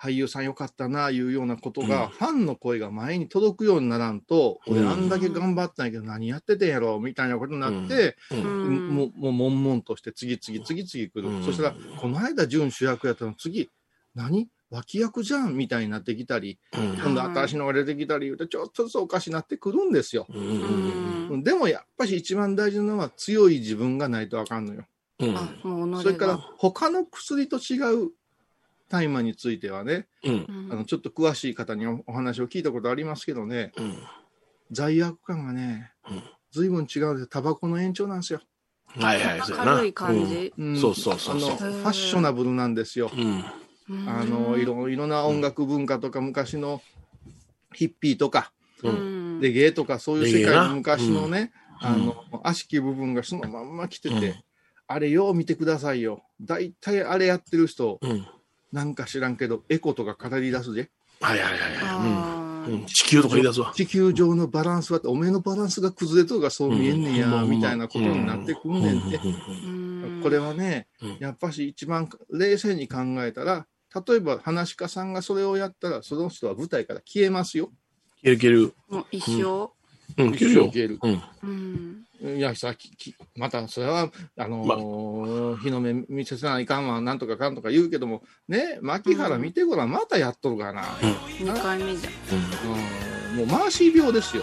[0.00, 2.10] 俳優さんよかったな、いうようなことが、うん。
[2.10, 4.78] ファンの声が前に届くようにならんと、うん。
[4.78, 8.88] 俺あんだけ頑張ったんやけど何やっててんやろ、みたいなことになって、ううん。
[8.90, 11.28] んもう、もう、悶々として次々次々来る。
[11.28, 13.68] うんそしたら、この間準主役やったの次、
[14.14, 20.26] 何脇役じゃんみたいになってきたり、うん今度新しいのが出てきたり言うと、ちょっとずつおかしになってくるんですよ。
[20.28, 24.84] うんでもやっぱり一番大事なのは強い自分がないとあかんのよ。
[25.20, 28.10] うんそれから他の薬と違う
[28.88, 30.36] 大麻についてはね、うんう
[30.68, 33.96] んあのちょっと詳しい方におお話を聞いたことありますけどね、うん
[34.72, 37.26] 罪悪感がねうん、随分違うんで。
[37.26, 38.40] タバコの延長なんですよ。
[38.88, 39.74] はいはい、そうやな。
[39.74, 40.52] 軽い感じ。
[40.60, 43.10] んそうそうそうそうあのファッショナブルなんですよ。
[43.14, 43.44] うん。
[43.88, 44.08] うん。
[44.08, 46.82] あのいろいろな音楽文化とか昔の
[47.72, 48.88] ヒッピーとかう。
[48.88, 49.38] うん。
[49.38, 51.88] んレゲエとかそういう世界の昔のね、うん。
[51.88, 54.34] あの悪しき部分がそのまんま来てて、うん。
[54.86, 56.22] あれよう見てくださいよ。
[56.40, 58.26] 大体あれやってる人、うん。
[58.72, 60.90] なんか知らんけど、エコとか語り出すで。
[61.20, 62.70] はいはいはいはい。
[62.70, 62.80] うん。
[62.80, 62.86] うん。
[62.86, 63.72] 地球とか言い出すわ。
[63.74, 67.50] 地球上のバランスはって、おめえのバランスが崩れとるがそう見えんねんや、うん。
[67.50, 69.16] みたいなことになってくんねんって。
[69.16, 70.20] うん。
[70.22, 73.66] これはねうん、やっぱし一番冷静に考えたら、
[74.06, 77.70] 例えば話し家さんがそれをやったら、その人は舞台から消えますよ。
[78.22, 78.74] いけるいける。
[78.88, 79.70] もう一生？
[80.18, 80.98] うん、一生消える。
[81.42, 82.04] うん。
[82.36, 90.82] いや、さききまた、それは、あのー日の目見せないかんわ、なんとかかんとか言うけども、ね、牧原見てごらん、またやっとるかな。
[90.82, 92.12] 2回目じゃん。
[93.32, 94.42] うん、もうマーシー病ですよ。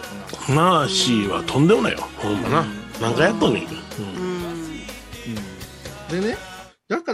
[0.49, 1.99] マーシーはとんでもないよ。
[2.17, 2.65] ほんまな。
[2.99, 3.63] 何回やっとんねん。
[3.63, 4.31] うん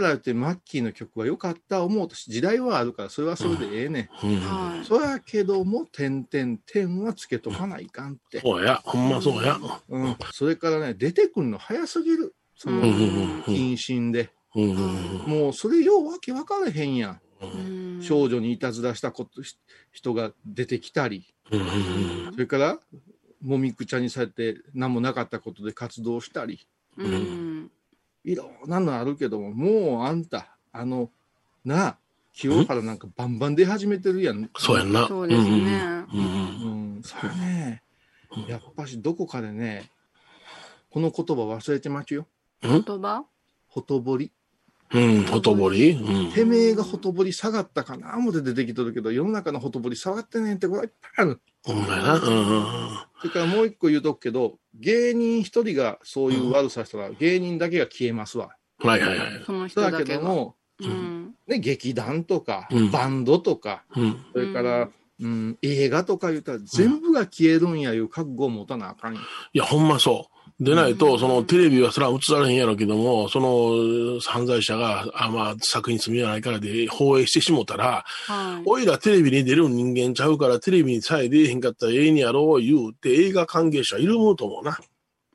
[0.08, 4.40] からってマッキーの曲は良かった思うとし時代はあるからそれはそれでええね、うんん。
[4.40, 4.84] はい。
[4.84, 8.40] そやけども、点々点はつけとかないかんって。
[8.40, 9.58] そうや、ほんまそうや。
[9.88, 10.16] うん。
[10.32, 12.34] それからね、出てくるの早すぎる。
[12.56, 14.30] その、うんうん謹慎で。
[14.54, 14.76] うんうん
[15.26, 17.20] もうそれようわけ分からへんやん。
[17.42, 19.58] うん少女にいたずらしたことし
[19.92, 22.78] 人が出てきたり、うんうんそれから、
[23.42, 26.66] もみくちゃにされて何もなかったことで活動したり、
[26.96, 27.70] うん。
[28.24, 31.10] いろんなのあるけども、もうあんた、あの、
[31.64, 31.98] なあ、
[32.32, 34.50] 清原なんかバンバン出始めてるやん。
[34.56, 35.08] そうやんな。
[35.08, 35.48] そうですね。
[35.48, 37.82] うんうんうん、それね、
[38.48, 39.90] やっぱしどこかでね、
[40.90, 42.26] この言葉忘れてまちよ。
[42.62, 43.24] 言葉？
[43.68, 44.32] ほとぼり。
[44.92, 46.32] うん、ほとぼりうん。
[46.32, 51.40] てめえがほとぼり下がったかな思って出てきとるけど、世の中のほとぼり下がってねんってこれはいっぱいある。
[51.64, 52.14] ほんまやな。
[52.14, 58.50] うんうんそれからもう一個言うとくけど、芸人一人がそういう悪さしたら、芸人だけが消えますわ。
[58.80, 58.88] うん。
[58.88, 59.42] はいはいはい。
[59.44, 61.34] そのそうだ人だけども、うん。
[61.48, 64.24] ね、劇団とか、うんバンドとか、うん。
[64.32, 64.88] それから、
[65.20, 69.20] うん、映画とか言ったら全部が消えるんやいう覚悟を持たなあかんよ。
[69.52, 70.37] いや、ほんまそう。
[70.60, 78.62] でないと、そのテレビはそれは映されへんやろうけども、その犯罪者が、あまあ、作品罪はないからで放映してしもたら、はい。
[78.66, 84.78] おいらテレビに出る人間ちゃうから、テレビにさえ出えへんかったらええにやろう言うて、映画関係者いるもんと思うな。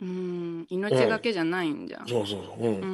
[0.03, 0.67] うん。
[0.69, 2.03] 命がけじゃないんじゃ。
[2.07, 2.67] そうそうそう。
[2.67, 2.85] うんう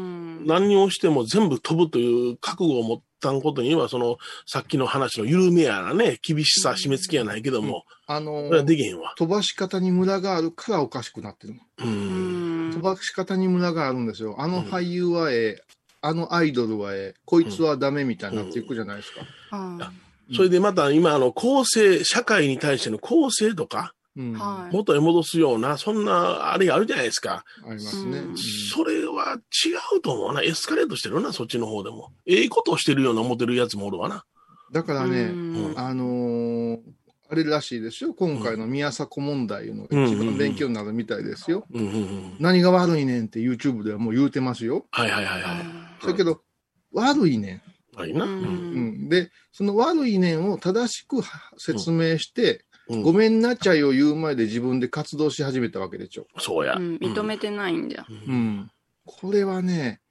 [0.43, 0.45] ん。
[0.45, 9.13] 何をしても全部飛ぶという覚悟を持ったんことには、その、さっきの話の緩めやなね、厳しさ、締め付けやないけども、あのそれはできへんわ。
[9.17, 11.55] 飛ばし方にムラがあるからおかしくなってる。
[11.79, 11.83] う。
[11.83, 12.81] うんん飛。
[12.81, 14.35] ばし方にムラがあるんですよ。
[14.39, 15.63] あの俳優はええ、
[16.01, 19.25] あのアイドルはええ、こいつはダメみたいになっていくじゃないですか。
[19.55, 19.91] は
[20.35, 24.69] それでまた今、あの、構成、社会に対しての構成とか、うん。
[24.73, 27.45] 元へ戻すような、そんな、あれがあるじゃないですか。
[27.63, 28.19] りますね。
[28.19, 30.43] うんそれは違うと思うな。
[30.43, 32.11] エスカレートしてるな、そっちの方でも。
[32.25, 34.25] ええことをしてるような思ってるやつもおるわな。
[34.71, 36.79] だからね、うんあのー
[37.31, 38.15] あれらしいですよ。
[38.15, 41.63] 今回の宮迫問題いうのが一番勉強になるみたいですよ。
[42.39, 44.87] 何が悪いねんって YouTube ではもう言うてますよ。
[44.89, 45.61] はいはいはいは
[46.03, 46.07] い。
[46.07, 46.41] だけど、
[46.91, 47.61] 悪いね
[47.95, 48.25] はいな。
[48.25, 49.09] うん。
[49.09, 51.21] で、その悪いねんを正しく
[51.57, 56.25] 説明して、うんごめんなちゃいを言う前で自分で活動し始めたわけでしょ。
[56.39, 56.73] そうや。
[56.75, 56.95] うん。
[56.95, 58.05] 認めてないんじゃ。
[58.09, 58.71] うん。
[59.05, 60.01] これはね、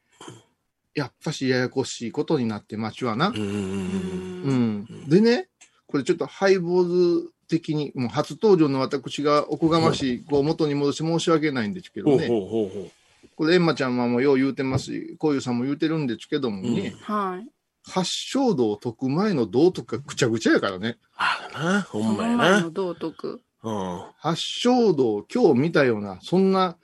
[0.94, 3.36] やっぱしややこしいことになって街はなうん。
[3.36, 5.08] うんうんうん。
[5.08, 5.48] でね、
[5.86, 6.84] これちょっとハイボー
[7.20, 12.90] ズ的に、もう初登場の私がおこがましい、こう元に戻して申し訳ないんですけどね、ほうほうほうほ
[13.36, 17.48] これエンマちゃんはもうよう言うてますし、こういうさんも言うてるんですけどもね、はい。
[17.88, 20.98] 発祥度を解く前の道徳がぐちゃぐちゃやからね。
[21.16, 21.82] あるな。
[21.82, 22.70] ほそんまやなの前の。
[22.70, 23.40] 道徳。
[23.62, 24.02] うん。
[24.18, 26.76] 発祥度を今日見たような、そんな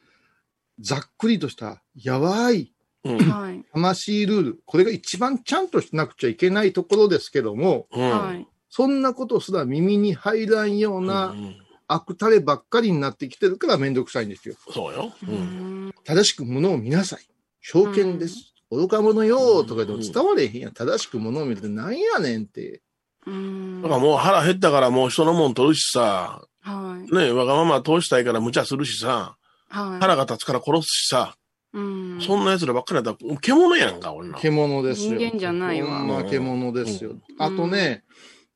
[0.80, 2.72] ざっくりとしたやばい
[3.04, 3.18] うん。
[3.18, 3.64] はい。
[3.72, 8.10] 魂ルール、これが一番ちゃんとしなくちゃいけないところですけども、うん。
[8.10, 8.46] はい。
[8.70, 14.56] そんなことすら耳に入らんよううなん悪タレばっかりになってきてるからめんどくさいんですよ。
[14.72, 15.12] そうよ。
[15.22, 15.88] ううん。
[15.88, 15.94] ん。
[16.02, 17.28] 正しく物を見なさい。
[17.60, 18.53] 証券です。
[18.74, 20.72] 愚か者よとかでも伝われへんやん。
[20.72, 22.82] 正しく物を見るってなんやねんって。
[23.26, 23.82] うん。
[23.82, 27.14] だからもう腹減ったからもう人のもん取るしさ、はい。
[27.14, 29.36] ねわがまま通したいから無茶するしさ、
[29.68, 30.00] はい。
[30.00, 31.36] 腹が立つから殺すしさ、
[31.72, 32.20] うん。
[32.20, 34.38] そんな奴らばっかりだったら獣やんか、俺の。
[34.38, 35.18] 獣ですよ。
[35.18, 37.10] 人間じゃないわま獣ですよ。
[37.10, 38.04] んあとね、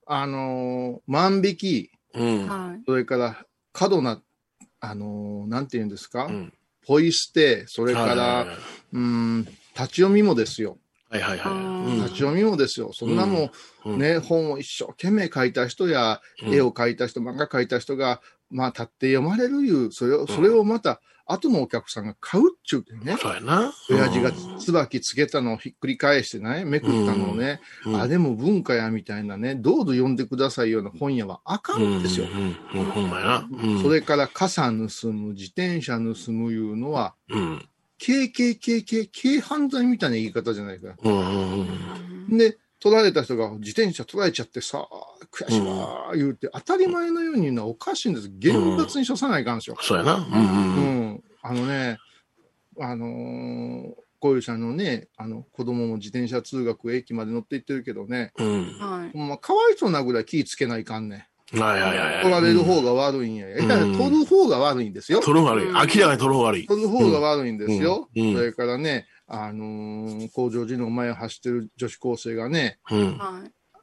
[0.06, 2.48] あのー万引き、うん。
[2.48, 2.82] はい。
[2.86, 4.22] それから過度な、
[4.80, 6.52] あのーなんて言うんですか、うん
[6.86, 8.56] ポイ捨て、それから、はいはい
[8.94, 9.46] うん、
[9.78, 10.78] 立ち読みもですよ。
[11.10, 11.52] はいはいはい。
[11.52, 12.90] うん立ち読みもですよ。
[12.92, 13.50] そんなもん、
[13.86, 23.18] うんね、本を一生懸命書いた人や、うん絵を描いた人、漫画描いた人が、まあ、立って読まれるいう、それを、それをまた、後のお客さんが買うっちゅうてね。
[23.20, 23.72] そうやな。
[23.90, 32.26] 親父が椿つけたのをひっくり返してね、めくったのをね、うんあ、でも文化やみたいなね、どうぞ読んでくださいような本屋はあかんですよ。
[32.74, 32.80] うん。
[32.80, 32.84] うん。
[32.90, 33.48] ほんまやな。
[33.50, 33.82] うん。
[33.82, 34.72] それから傘盗
[35.12, 37.14] む、自転車盗むいうのは、
[38.00, 38.30] うん。
[38.30, 40.94] 軽軽軽軽軽犯罪みたいな言い方じゃないか。
[42.28, 44.86] で、取られた人が自転車取られちゃってさ、
[45.32, 48.30] 悔しいわ言うて、当たり前のように言うのはおかしいんです。
[48.38, 49.76] 厳罰に処さないかんですよ。
[49.80, 50.14] そうやな。
[50.14, 51.24] うん。
[51.42, 51.98] あのね、
[52.80, 58.78] あのー、こういうさんのね、あの、子供も自転車通学駅まで乗って行ってるけどね、うん。
[58.78, 59.10] はい。
[59.12, 61.27] ほんま、かわいそうなぐらい気ぃつけないかんね。
[61.54, 62.22] はいはいはいはい。
[62.22, 63.48] 取られる方が悪いんや。
[63.48, 65.20] いや、うん取る方が悪いんですよ。
[65.20, 65.68] 取る方が悪い。
[65.68, 66.66] うん明らかに取る方が悪い。
[66.66, 68.08] 取る方が悪いんですよ。
[68.14, 72.78] それからね、あのー工場時の前を走ってる女子高生がね。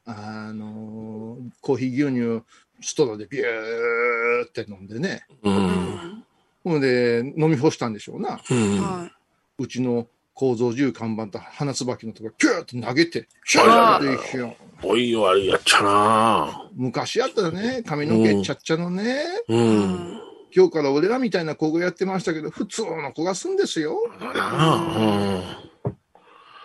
[0.04, 2.42] あのーコーヒー牛乳を
[2.80, 5.24] ストローでビューって飲んでね。
[5.42, 5.50] う。
[5.50, 6.24] うんん。
[6.62, 8.40] ほんで、飲み干したんでしょうな。
[8.50, 8.80] うん。
[8.80, 9.10] は
[9.58, 10.06] うちの
[10.36, 19.02] 構造銃看板と花椿のとこピューって投げて、シャあーっていくよおい悪いやっちゃな昔やったらね、髪の毛ちゃっちゃのね、
[19.48, 19.52] い。
[19.52, 19.56] う。
[19.56, 20.20] うん
[20.54, 23.96] 今日から俺らみたいな子がやってましたけど、普通の子がすんですよ。
[24.20, 25.42] だな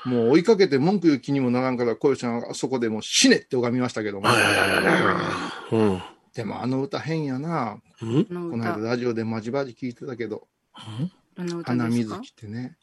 [0.05, 4.28] もう追いかけて文句言う気にもならんから、小吉さんはそこでもう死ねって拝みましたけども。
[4.28, 5.76] はいはいはいはい。
[5.76, 6.01] うん。
[6.34, 7.78] でもあの歌変やな。
[8.01, 10.47] うんこの間歌、ラジオでまじまじ聞いてたけど、
[11.38, 12.78] どの歌花水木ってね、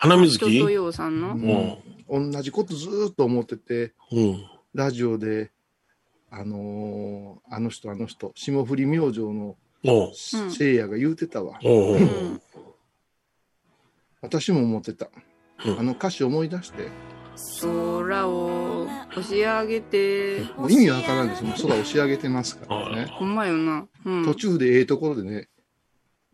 [0.00, 0.50] 花水木？
[0.50, 1.78] 人とようさんの？
[2.08, 2.30] うん。
[2.32, 4.42] 同じことずーっと思ってて、うん。
[4.74, 5.50] ラジオで、
[6.30, 9.56] あのーあの人あの人、霜降り明星の。
[10.50, 11.58] せいやが言うてたわ。
[14.22, 15.08] 私も思ってた。
[15.66, 16.88] うんあの歌詞思い出して、
[17.60, 23.04] 空を押し上げて、もう意味わからんですもう空押し上げてますからね。
[23.06, 23.86] ほんまよな。
[24.06, 24.24] うん。
[24.24, 25.48] 途中でええところでね、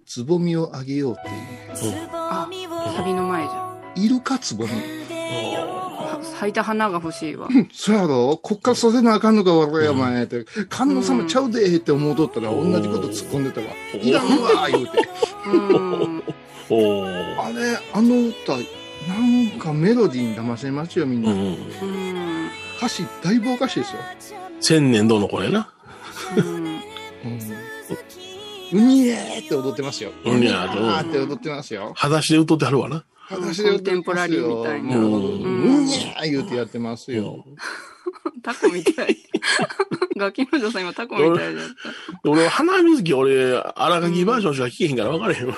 [0.05, 1.29] つぼみをあげようって
[1.85, 2.09] いうね。
[2.13, 2.49] あ、
[2.95, 3.57] サビの前じゃ
[3.97, 4.05] ん。
[4.05, 4.67] いるかつぼ
[6.23, 7.49] 咲いた花が欲しいわ。
[7.73, 10.45] そやろこっから育てなあかんのか、俺や、お前って。
[10.69, 13.67] 観音様ちゃうでって思うとったら、同じこと突っ込んでたわ。
[13.95, 14.99] いらんわ、言うて。
[16.69, 18.57] あれ、あの歌、
[19.09, 19.19] な
[19.55, 21.31] んかメロディーに騙せますよ、みんな。
[21.31, 21.39] うん。
[21.39, 22.51] うん。
[22.77, 24.01] 歌詞、だいぶおかしいですよ。
[24.61, 25.71] 千年度の子やな。
[28.73, 30.11] うにえーって踊ってますよ。
[30.25, 31.93] うんにゃーってあーって踊ってますよ。
[31.97, 33.05] 裸足で歌ってはるわな。
[33.29, 33.93] 裸足で踊ってますよ。
[33.93, 37.45] テンポラリーみたいなもううんうにゃー言うてやってますよ。
[38.43, 39.17] タコみたい。
[40.17, 41.65] ガキの女さん今タコみたいだっ
[42.25, 45.55] 俺、花水木、俺、荒垣バージョンしか聞けへんから分からへんわ。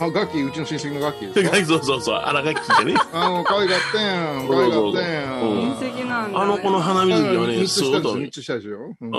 [0.00, 1.56] あ、ガッキー、うちの親戚のガッキーですか？
[1.66, 2.94] そうそうそう、荒垣ってね。
[3.12, 4.48] あの、可愛かったやん。
[4.48, 5.60] 可愛かったやうんん。
[5.60, 6.44] 親戚なんだ、ね。
[6.44, 8.08] あの子の花水木はね、三つスーッと。
[8.10, 8.78] したです、三つしたですよ。
[9.00, 9.10] うん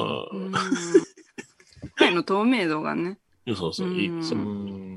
[1.99, 2.07] あうん。
[2.07, 3.17] 彼の透明度がね。
[3.47, 4.07] あそうそう、いい。
[4.09, 4.89] うんそううん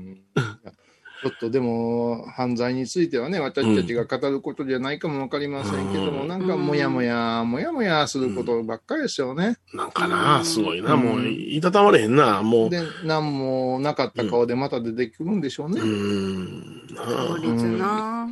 [1.23, 9.55] ちょっとでも、犯罪についてはね、私たちが語ることじゃないかもわかりませんけども、うんなんかもやもや、もやもやすることばっかりですよね。
[9.73, 12.69] なんかな、うんすごいな、もう、いたたまれへんな、もう。
[12.69, 15.79] で、なんもなかった顔でまた出てくるんでしょうね。
[15.79, 16.87] うん。
[16.93, 18.27] 法律な。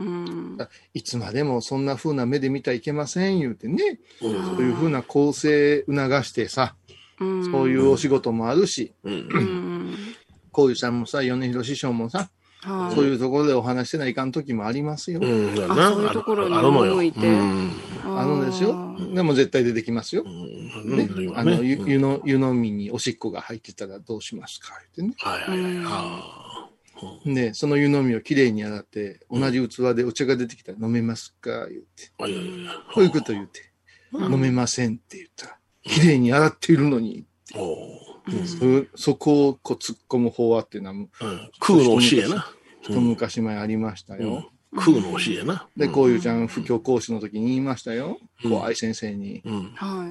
[0.00, 0.58] うん。
[0.94, 6.81] いつまでもそんな風な目で見たらいけません言うてね、うんそういう風な構成促してさ、うん。
[7.50, 9.12] そういうお仕事もあるし、うん。
[9.12, 9.96] うん。
[10.50, 12.30] こういうさんもさ、米広師匠もさ、
[12.62, 12.94] はい。
[12.94, 15.20] そういうところでお話してないかん時もありますよ。
[15.20, 16.94] そういうところに。
[16.94, 17.26] 向いて。
[17.26, 17.70] うん。
[18.04, 18.96] あるんですよ。
[19.14, 20.24] でも絶対出てきますよ。
[21.34, 25.14] あの、湯の、湯飲みにおしっこが入ってたらどうしますかってね。
[25.18, 26.68] はいはいは
[27.24, 27.34] い。
[27.34, 32.12] で、その湯飲みをきれいに洗って、同じ器でお茶が出てきたら飲めますか言って。
[32.16, 32.26] こ
[33.00, 33.72] ういうこと言って、
[34.12, 34.34] うん。
[34.34, 37.24] 飲めませんって言ったら、きれいに洗っているのに、
[37.54, 37.74] お
[38.28, 42.46] うんそそこをこう突っ込む法話っていうのは、ーうん空の教えな。
[42.82, 44.50] 一昔前ありましたよ。
[44.74, 45.68] 空の教えな。
[45.76, 48.18] で、こういうちゃん、布教講師の時に言いましたよ。
[48.44, 49.42] うんこう、愛先生に。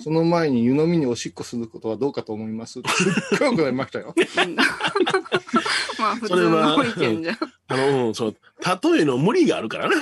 [0.02, 4.14] その前に湯飲みにおしっこすることはどうかと思いますってすっごい怒られましたよ。
[6.00, 7.38] まあ普通それはの意見じゃん。
[7.68, 8.36] あの、うん、そう、
[8.84, 9.96] 例えの無理があるからね。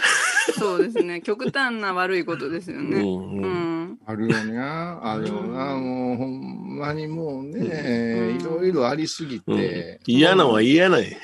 [0.57, 1.21] そうですね。
[1.21, 3.01] 極端な悪いことですようね。
[3.01, 3.99] んううんん。
[4.05, 4.57] あるよね。
[4.57, 5.75] あるよな。
[5.75, 9.99] もう、ほんまにもうね、うんいろいろありすぎうんて。
[10.05, 11.17] 嫌なは嫌ない。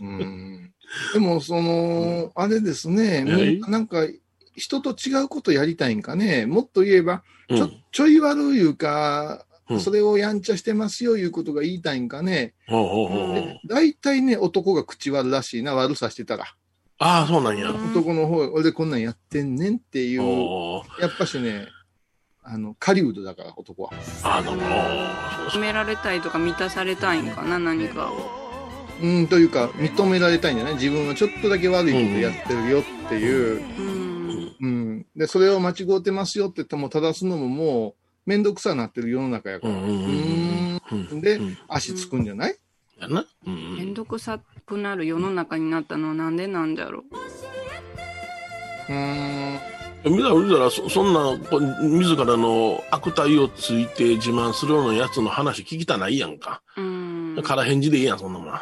[0.00, 0.72] うん
[1.14, 3.24] でも、その、あれですね、
[3.60, 4.06] ななんか、
[4.56, 6.46] 人と違うことやりたいんかね。
[6.46, 12.52] もっと言えば、うんちょ、ちょい悪いうか、うんそれをやんちゃしてますよいうことが言いたいんかね。
[13.68, 16.44] 大体ね、男が口悪らしいな、悪さしてたら。
[17.04, 17.70] ああ、そうなんや。
[17.70, 20.22] 男の方、俺でこんなんやってんねんっていう、
[21.00, 21.66] やっぱしね、
[22.44, 23.90] あの、狩人だから、男は。
[24.22, 28.30] あの、決められたいとか満たされたいんかな、何かを。
[29.02, 30.74] うん、というか、認められたいんじゃない？
[30.74, 33.62] 自分はちょっとだけ悪いことやってるよっていう。
[33.80, 34.56] うん。
[34.60, 35.06] うん。
[35.16, 37.96] で、それを間違ってますよって言っても、正すのもも
[38.26, 39.74] う、めんどくさなってる世の中やから。
[39.74, 39.96] うんうんうん
[40.92, 42.56] うんうんでうん足つくんじゃない？
[43.00, 43.24] やな。
[43.46, 47.04] うんめんどくさくなる世の中になったのはなんでなんだろ
[48.88, 48.92] う。
[48.92, 49.58] うん。
[50.04, 51.38] 見たら、見たら、そそんな、
[51.80, 56.62] 自らの悪態をついて自慢するようなやつの話聞きたないやんか。
[56.76, 57.40] うん。
[57.42, 58.52] から返事でいいやん、そんなもん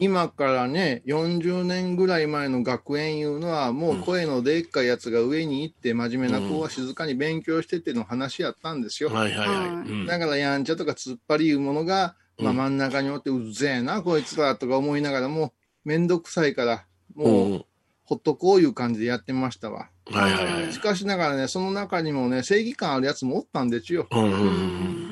[0.00, 9.10] 今からね、40年ぐらい前の学園いうのは、もう声のでっかいやつが上に行って、真面目な子は静かに勉強してっての話やったんですよ。
[9.10, 9.56] はいはいはい。
[9.56, 15.52] はいうんだからやんちゃとか突っ張りいうものが、まあ、うん真ん中におってうっぜえな、こいつらとか思いながらも、
[15.84, 16.84] めんどくさいから、
[17.16, 17.64] うもう、ん
[18.04, 19.90] ほっとこういう感じでやってましたわ。
[20.06, 20.72] はいはいはい。
[20.72, 24.06] しかしながらね、その中にもね、正義感あるやつもおったんですよ。
[24.10, 25.08] うんうんうん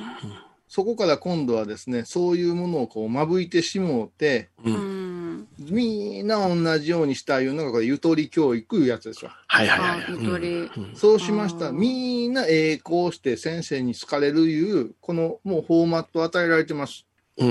[0.69, 4.71] そこから今度はですね、そういうものをこう、まぶいてしもうて、う。
[4.71, 5.49] うんん。
[5.61, 9.31] みんな同じようにしたいうのが、これ、ゆとり教育いうやつですよ。
[9.47, 10.05] はいはいあはい。
[10.23, 10.49] ゆとり。
[10.49, 11.71] うんそうしました。
[11.71, 17.06] みんな栄光して先生に好かれるいう、このもうフォーマットを与えられてます。
[17.39, 17.49] うん。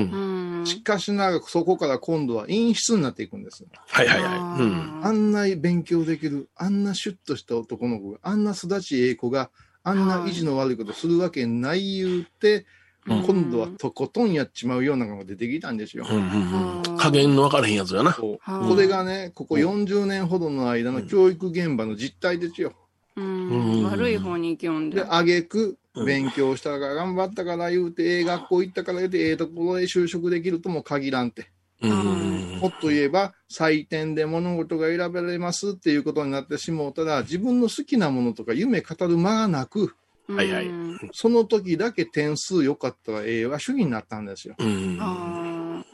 [0.60, 0.66] うん。
[0.66, 3.66] しかしながらそこから今度は陰湿になっていくんです。
[3.88, 4.62] はいはいはい。
[4.62, 5.06] うん。
[5.06, 9.50] あんな勉強できる、あんなシュッとした男の子が、あんな育ちええ子が、
[9.84, 12.66] あんな意地の悪いことするわけない言うて、うん
[13.08, 16.08] 今度はとことんやっちまうようなのが出てきたんですよ。
[16.10, 16.98] うんうんうん。
[16.98, 18.14] 加減の分からへんやつやな。
[18.14, 18.40] こ
[18.76, 22.74] れがね、ここ40年ほどの間の教育現場の実態ですよ。
[23.16, 25.06] うんうん悪い方に行きよんで、で。
[25.08, 31.52] あげくうん勉強したから頑張ったから言うて、ええ学校行ったから言うて、ええところへ就職できるとも限らんて。
[31.82, 39.96] もっと言えば、採点で物事が選ばれますっていうことになってしもうたら、自分の好きなものとか夢語る間がなく、
[40.28, 44.56] はいはいうんその時だけ点数良かったらええわ主義になったんですよ。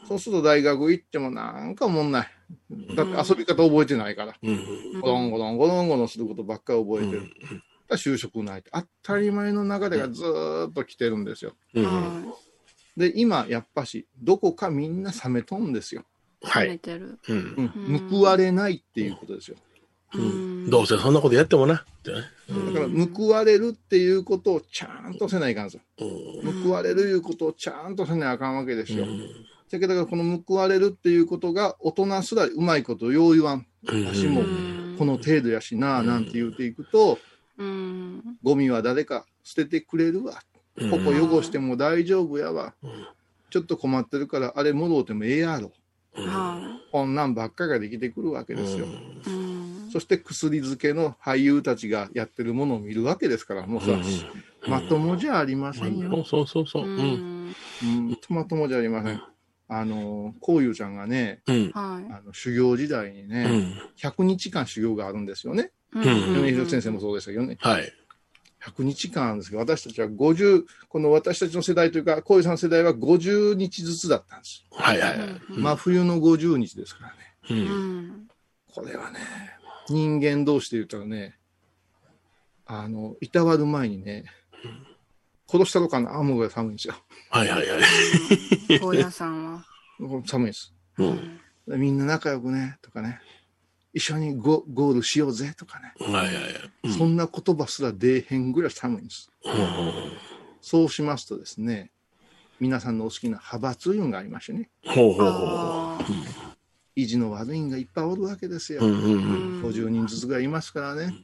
[0.08, 2.28] そうすると大学行ってもなんか思んない。
[2.96, 4.34] だって遊び方覚えてないから。
[4.42, 4.54] うん。
[4.54, 7.22] ーゴロンゴロンゴロンゴロンすることばっかり覚えてる。
[7.96, 11.52] 就職ないって当たり前の流れがずーっと来てるんですよ。
[11.74, 11.84] うん。
[11.84, 12.34] は
[12.96, 16.04] で、今、やっぱし、どこかみんな冷めとんですよ。
[16.42, 16.46] い。
[16.46, 16.66] はい。
[16.66, 17.18] 晴れてる。
[17.28, 17.72] うん。
[17.74, 18.08] うん。
[18.10, 19.56] 報われないっていうことですよ。
[20.14, 20.70] うん。
[20.70, 21.76] どうせそんなことやってもな。
[21.76, 22.18] ってね。
[22.74, 25.78] だから、報われるっていうことをちゃんとせないかんぞ。
[25.98, 26.62] うん。
[26.64, 29.04] 報われるいうことをちゃんとせないあかんわけですよ。
[29.04, 29.20] うん
[29.72, 33.66] だけど、この報われるっていうことが、大人すらうまいことよう言わん。
[33.88, 37.18] うん私もうんこの程度やしな、なんて言うていくと、
[37.62, 38.38] うん。
[38.42, 40.34] ゴミは誰か捨ててくれるわ。
[40.34, 43.06] うんここ汚しても大丈夫やわうん。
[43.50, 45.70] ちょっと困ってるから、あれ戻ってもええやろ。
[46.14, 48.86] はこんなんばっかができてくるわけですよ。
[48.86, 48.88] い。
[49.26, 49.90] うん。
[49.92, 53.88] そして薬漬けの俳優たちがやってるものを見るわけですから、もうさ、
[54.66, 56.10] まともじゃありませんよ。
[56.10, 56.86] そうそうそうそう。
[56.86, 56.96] ん。
[56.96, 57.54] ん。
[57.82, 59.22] うん、まともじゃありません。
[59.68, 61.42] あの、こういうちゃんがね。
[61.46, 63.72] あの修行時代にうね、ん。
[63.98, 65.72] 100日間修行があるんですよね。
[65.94, 67.58] うん米広先生もそうでしたけどね。
[67.60, 67.92] はい。
[68.64, 74.64] 100日間あるんですけど、私たちは50、この私たちの世代というか、こういうさんの世代は50日ずつだったんです。
[74.70, 75.28] はいはいはい。
[75.48, 77.16] 真冬の50日ですからね。
[77.50, 77.54] う。
[77.54, 78.28] うんん。
[78.72, 79.18] これはね、
[79.88, 81.36] 人間同士で言ったらね、
[82.66, 84.24] あの、いたわる前にね、
[85.48, 86.94] 殺したのかな思うぐらい寒いんですよ。
[87.30, 88.80] はいはいはい。
[88.80, 89.64] 高野山は。
[90.24, 90.72] 寒いです。
[90.98, 91.40] うん。
[91.66, 93.20] みんな仲良くね、とかね、
[93.92, 96.70] 一緒にゴゴールしようぜ、とかね、はいはいはい。
[96.84, 99.30] うんそんな言葉すら出えへんぐらい寒いんです。
[100.60, 101.90] そうしますとですね、
[102.60, 106.52] 皆さんのお好きな派閥いうのがありましてね、ほうほうほああ。
[106.94, 108.82] 意地の悪いんがいっぱいおるわけですよ。
[108.82, 108.86] う。
[108.86, 109.16] うんうんう
[109.60, 109.62] ん。
[109.62, 111.14] 50人ずつがいますからね。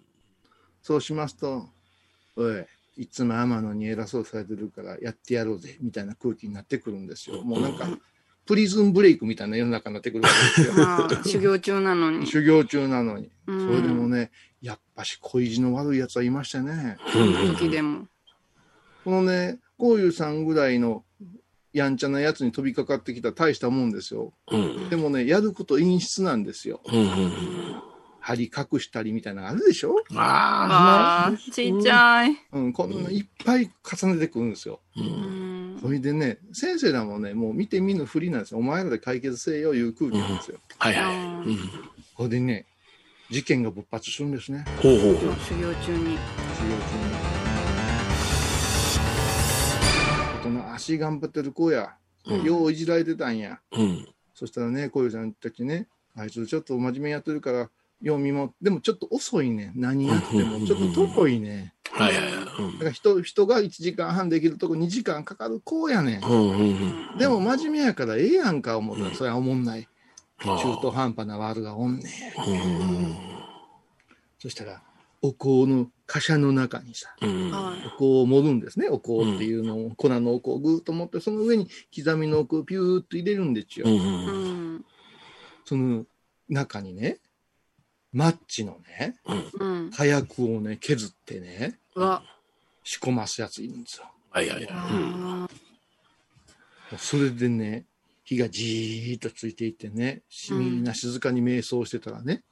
[0.82, 1.68] そうしますと、
[2.36, 2.66] おい、
[2.96, 7.42] いつも天野に偉そうされてるからやってやろうぜ、みたいな空気になってくるんですよ。
[7.42, 7.88] もうなんか、
[8.48, 10.82] プリズンブレイクみたいな世の中になってくるわけですよ。
[10.82, 12.26] まあ、修行中なのに。
[12.26, 13.30] 修行中なのに。
[13.46, 14.30] そそれでもね、
[14.62, 16.96] やっぱし恋路の悪いやつはいましたね。
[17.58, 18.06] 時でも。
[19.04, 21.04] このね、こういうさんぐらいの
[21.74, 24.32] やんちゃなやつに飛びかかってきたら大したもんですよ。
[24.50, 24.88] うん。
[24.88, 26.80] でもね、やること陰湿なんですよ。
[26.90, 27.32] うんうん。
[28.20, 29.94] 針隠したりみたいなのあるでしょ？
[30.14, 32.34] あああ、ちっちゃい。
[32.52, 34.80] うん、こんないっぱい重ねてくるんですよ。
[34.96, 35.47] うん
[35.78, 38.58] んそれでね、先生らもね、もう見て見ぬふりなんですよ。
[38.58, 40.58] お前らで解決せえよいう空気なんですよ。
[40.78, 41.16] はいはい。
[41.16, 41.58] うん。
[42.14, 42.66] これでね、
[43.30, 44.64] 事件が勃発するんですね。
[44.82, 45.32] ほうほうほう。
[45.40, 46.18] 修行中に。
[46.18, 47.38] 授業中に。
[50.40, 51.94] 大人、足頑張ってる子や、
[52.26, 53.60] うんよういじられてたんや。
[53.72, 54.08] うん。
[54.34, 57.70] そしたらね、こういうさんたちね、あいつちょっと真面目にやってるから、
[58.00, 59.72] よう見も、でもちょっと遅いね。
[59.74, 61.74] 何やっても、ちょっと遠いね。
[61.90, 62.37] はいはいはい。
[62.58, 66.24] だから人人が1時間半できるとこ2時間かかる子やねん。
[66.24, 66.60] うんうん
[67.12, 67.18] うん。
[67.18, 69.88] でも真面目やからええやんか思ったら、それは思んない。
[70.40, 72.50] 中途半端なワールがおんねん。
[72.50, 73.16] うんうん
[74.40, 74.82] そしたら、
[75.20, 77.50] お香の貨車の中にさ、うん。
[77.50, 77.86] はい。
[77.86, 78.88] お香を盛るんですね。
[78.88, 83.86] お香っていうのを、粉のお香をぐーっと持って、その上に刻みのお香をピューっと入れるんですよ。
[83.88, 83.96] うんう。
[83.96, 84.84] うんん。
[85.64, 86.04] その
[86.48, 87.18] 中にね、
[88.12, 89.16] マッチのね、
[89.58, 89.90] うん。
[89.90, 91.78] 火薬をね、削ってね。
[92.88, 94.10] 仕込ますやついるんですよ。
[94.30, 94.92] はいはいはい。
[94.94, 95.48] うんあ
[96.96, 97.84] それでね、
[98.24, 100.22] 火がじーっとついていってね、
[100.52, 102.44] みんな静かに瞑想してたらね、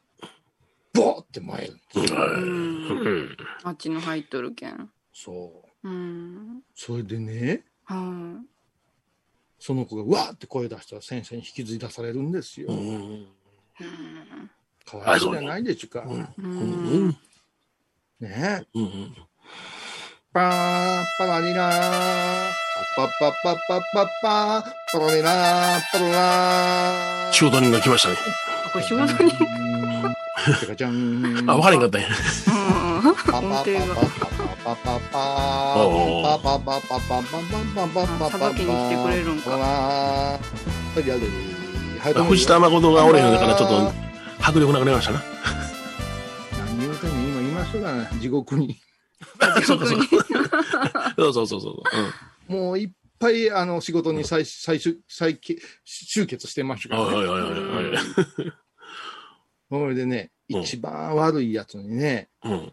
[0.92, 1.78] ボーって燃える。
[1.94, 3.36] うん。
[3.62, 4.90] あっちの入っとるけん。
[5.14, 5.88] そう。
[5.88, 6.62] うん。
[6.74, 8.42] それでね、は
[9.58, 12.68] その子がわーって声出したら先生に引きずり出されるんですよ。
[12.68, 13.26] うん
[14.84, 16.00] かわいそうじゃないでちゅか。
[16.00, 16.02] い。
[16.04, 17.10] ううんん。
[18.20, 18.66] ねえ。
[18.74, 19.16] うん
[20.36, 22.50] パーパラリラー
[22.94, 24.62] パッパッパッパッパッパー
[24.92, 28.16] パラリラーパララー仕事人が来ましたね。
[28.66, 29.30] あこれ仕事に。
[29.32, 31.48] てかちゃん。
[31.48, 32.08] あ、分かれんかったんや。
[32.08, 33.14] うん。
[33.14, 33.64] パパパパパ
[34.62, 35.88] パパパパー
[36.20, 37.40] パパパパパパパ
[37.74, 40.38] パパパパさばきに来てくれるんかパは
[40.96, 41.20] いやで
[41.98, 43.90] はいどうも藤田誠がおれへんからちょっと
[44.42, 45.22] 迫力なくなりましたな。
[46.58, 48.76] 何言うてんの今言いましたがな地獄に
[49.64, 50.00] そうそうそう。
[51.16, 51.82] そうそうそうそ
[52.48, 52.52] う。
[52.52, 55.38] もういっぱいあの仕事に再最終再
[55.84, 57.08] 集結してましたうん。
[57.08, 58.52] からねはいはいはいはい。
[59.70, 62.72] それでねうん一番悪いやつにねうん。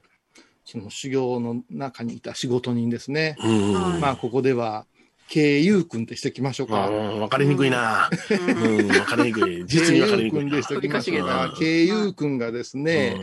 [0.66, 3.74] その修行の中にいた仕事人ですねうん。
[3.74, 4.86] はいまあここでは
[5.30, 8.10] 慶友君ってしてきましょうかうん分かりにくいな。
[8.30, 9.66] うん、分かりにくい。
[9.66, 10.64] 実に分かりにくいな慶友君で。
[10.64, 13.16] してきましょうかうん慶友君がですね、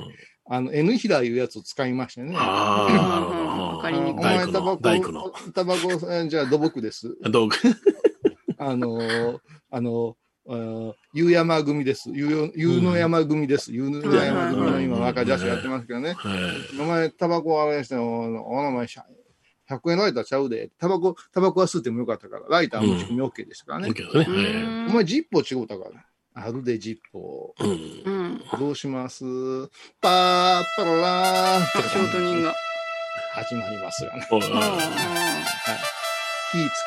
[0.52, 2.34] あの、N 平いうやつを使いましてね。
[2.36, 3.76] ああ、なるほど。
[3.76, 4.76] わかりにくいお前タバ。
[4.76, 7.16] コ、タバコ、えじゃあ土木です。
[7.30, 7.54] 道具。
[8.58, 9.38] あのー、
[9.70, 12.10] あのー、あーゆう山組です。
[12.12, 13.72] ゆうゆうの山組です。
[13.72, 16.14] ゆうの山組の今若女子やってますけどね。
[16.14, 16.36] は
[16.76, 20.72] いお前タバコあれしておお名前100円ライターちゃうで。
[20.80, 23.94] タバコ、タバコは吸ってもよかったから、ライター持ち込み OK でしたからね。
[23.96, 26.04] うはいんお前ジッポー違うたから。
[26.34, 27.64] あるで、ジッポー。
[27.64, 27.72] うん。
[28.04, 28.40] うん。
[28.58, 29.24] どうします？
[30.00, 32.54] パーパララーンあ、仕事人が。
[33.32, 34.26] 始まりますがね。
[34.30, 34.40] おい。
[34.40, 34.50] 火つ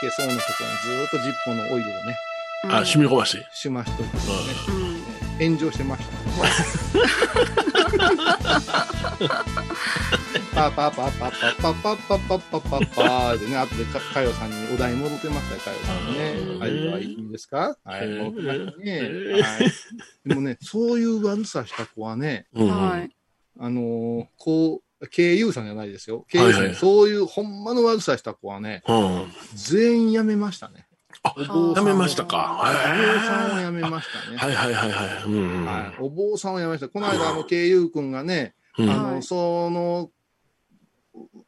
[0.01, 2.17] けそうなところにずーっとジッポーのオイルをね、
[2.65, 3.47] うんあ、染み込まして。
[3.53, 4.23] しましといてね、
[5.39, 5.47] うん。
[5.55, 6.13] 炎上してました。
[10.53, 16.59] パーパパパパパパパパパパでね、後でかかよさんにお題戻ってましたよ、かよさんにね。
[16.59, 19.01] はいいんですかはい、戻ってましたね。
[19.41, 20.29] はい。
[20.29, 23.15] でもね、そういう悪さした子はね、はい。
[23.59, 26.25] あのーこう、経由さんじゃないですよ。
[26.29, 29.27] 経由さん、そういうほんまの悪さした子はね、うん。
[29.55, 30.85] 全員辞めましたね。
[31.23, 32.59] あお坊さんやめましたか。
[32.59, 34.35] お坊さんをは辞めましたね。
[34.35, 35.23] いはいはいはい。
[35.25, 35.65] うん。
[35.65, 36.89] はい、お坊さんを辞めました。
[36.89, 40.09] この間、あの、経由君がね、うんあの、はいその、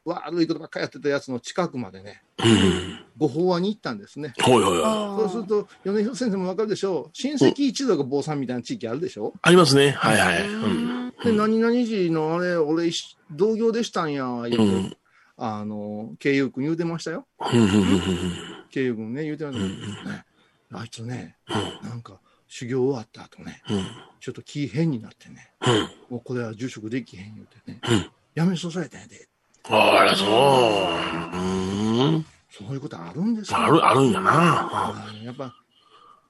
[0.06, 3.06] 悪いことばっかりやってたやつの近くまでね、うん。
[3.18, 4.34] ご法話に行ったんですね。
[4.42, 4.84] ほいほいほい。
[4.86, 7.10] あそうすると、米広先生もわかるでしょう。
[7.14, 9.92] 親戚一族坊さんみたいな地域あるでしょありますね。
[9.92, 10.38] はいはあ。
[10.38, 10.48] い。
[10.48, 11.14] うん。
[11.24, 14.96] で、何々寺のあれ、俺、一同業でしたんや、うん
[15.38, 17.26] あの、経由君言うてましたよ。
[17.40, 18.02] うんうんうん
[18.70, 20.26] 経由君ね、言うてましたよ、ね。
[20.72, 21.38] あいつね、
[21.82, 23.86] なんか、修行終わった後ね、うん
[24.20, 26.16] ちょっと気変になってね、うん。
[26.16, 29.30] もうこれは住職できへん言うてね、うんやめさせられたんやで。
[29.70, 31.38] あら、そう。
[31.38, 31.42] う
[32.18, 32.26] ん。
[32.52, 33.60] そういうことあるんですよ。
[33.60, 34.32] ある、あるんやな。
[34.32, 35.54] あやっぱ、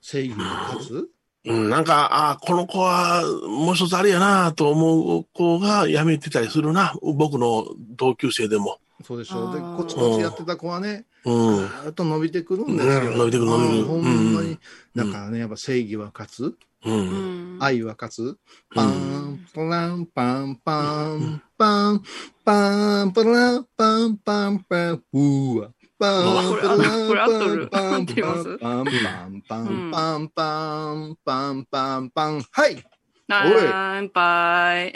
[0.01, 1.09] 正義に勝つ？
[1.47, 6.95] うん、なんか、ああ、この子は、もう一つあれやなと思う子が辞めてたりするな。
[7.01, 8.79] 僕の同級生でも。
[9.03, 9.53] そうでしょう。
[9.53, 11.65] で、コツコツやってた子はね、うん。
[11.67, 13.11] っと伸びてくるんですよ。
[13.11, 14.51] うん伸びてくる伸びてくるほんまに。
[14.51, 14.59] うん
[14.95, 16.45] だからね、やっぱ正義は勝つ。
[16.45, 16.57] う。
[16.85, 17.63] うんん。
[17.63, 18.37] 愛は勝つ。
[18.73, 22.03] パン、パラン、パン、パン、パン、
[22.43, 25.69] パン、パラン、パン、パン、パン、うーわ。
[25.97, 32.85] パン、パラン、パン、パン、パン、パン、パン、パン、パン、パン、パン、パン、はい
[33.27, 34.93] 乾杯。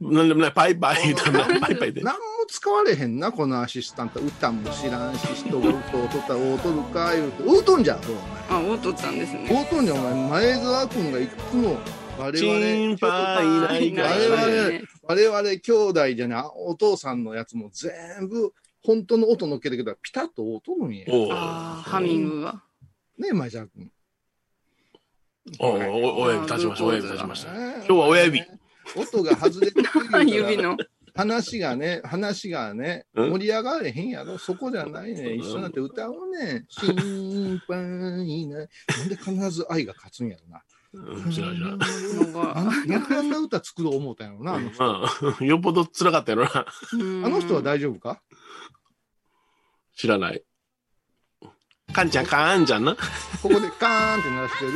[0.00, 2.02] なんでもね、パイパイ言うたら、パイパイで。
[2.02, 4.20] 何も使われへんな、このアシスタント。
[4.20, 7.42] 歌も知らんし、人が歌を取ったら、おうとるか、言うて。
[7.46, 8.16] おうとんじゃん、そう
[8.50, 8.70] お前。
[8.70, 9.48] あ、お取ったんですね。
[9.50, 10.54] おうとんじゃん、お前。
[10.54, 11.78] 前澤君がいつも、
[12.18, 18.52] 我心々、配ないから我々ね我々兄弟じゃない、お父さんのやつも全部、
[18.84, 21.06] 本当の音乗っけてきたら、ピタッと音取るんや。
[21.08, 22.62] おうああ、ハミングが。
[23.16, 23.90] ねえ、前澤君。
[25.60, 27.54] おうお親指立ちました、親指立ちました。
[27.54, 28.42] 今今日は親指。
[28.96, 30.76] 音が外れてくる指の。
[31.14, 34.38] 話がね、話がね、うん盛り上がれへんやろ。
[34.38, 35.34] そこじゃないね。
[35.34, 36.64] 一緒になって歌おうね。
[36.68, 38.46] 心配ない。
[38.46, 40.62] なんで必ず愛が勝つんやろな。
[40.94, 41.78] うん、知らん知らん。
[41.78, 44.54] なんかあなんであんな歌作ろう思ったんやろな。
[44.54, 45.46] あの人うん。
[45.48, 46.66] よっぽど辛かったやろな。
[46.94, 48.22] うんあの人は大丈夫か？
[49.96, 50.42] 知らない。
[51.92, 52.94] かんちゃん、かんちゃんな。
[53.42, 54.72] ここでカーンって鳴らしてる？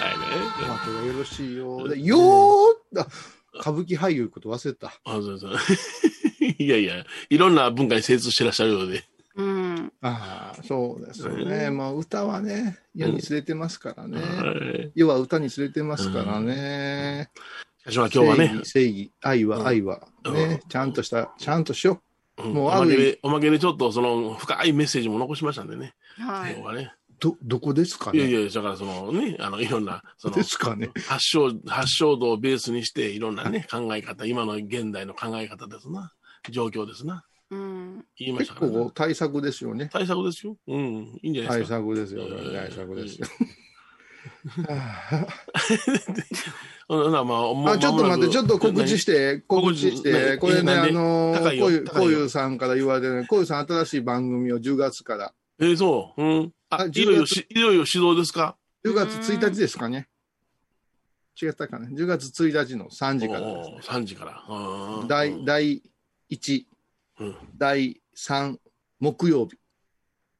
[0.00, 0.24] あはいあ、ね。
[0.82, 1.88] あとがよろしいよ。
[1.88, 3.06] で、よーだ
[3.60, 4.88] 歌舞伎俳優こと忘れた。
[5.04, 5.56] あそうそう
[6.58, 9.04] いやいや、いろんな文化に精通してらっしゃるようで。
[9.36, 9.46] うん。
[9.46, 9.92] うん。
[10.02, 11.70] ああ、そうですよね。
[11.70, 14.20] まあ、歌はね、世に連れてますからね。
[14.20, 17.30] はい世は歌に連れてますからね。
[17.80, 22.00] しかしまあ今日はね正義、正義、愛うんは愛は、ね、ちゃんとした、ちゃんとしよ
[22.38, 25.94] うんもうあるおまけで、おまけでちょっとその深いメッセージも残しましたんでね。
[26.18, 26.66] はい今日。
[26.66, 26.92] はね。
[27.10, 27.14] う。
[27.20, 28.18] ど、どこですかね？
[28.18, 30.90] いやいや、だからそのね、あの、いろんな、そので、すかね？
[31.06, 36.12] 発祥、発祥度をベースにして、いろんなね、考え方、今の現代の考え方ですな。
[36.50, 37.24] 状況ですな。
[37.50, 38.04] うん。
[38.18, 39.88] 言いまし結たからね構対策ですよね。
[39.92, 40.56] 対策ですよ。
[40.66, 41.20] うん。
[41.22, 41.76] いいんじゃない対ですか。
[41.76, 42.26] 策ですよ。
[42.26, 43.26] うん対策ですよ。
[47.68, 51.34] あ、ちょっと待って、ちょっと告知して、告知して、何これね、何あの
[51.92, 56.22] こういう、さんから言われてる、こういうさん新しい番組を10月から、えーそう。
[56.22, 56.52] うん。
[56.70, 60.08] あ、あいよいよし、いよいよ指導ですか？10月1日ですかね。
[61.40, 61.88] 違ったかな。
[61.88, 64.44] 10月1日の3時からですねおー3時から。
[64.48, 65.82] うん第、第
[66.30, 66.75] 1、うん
[67.56, 68.58] 第3、
[69.00, 69.56] 木曜日。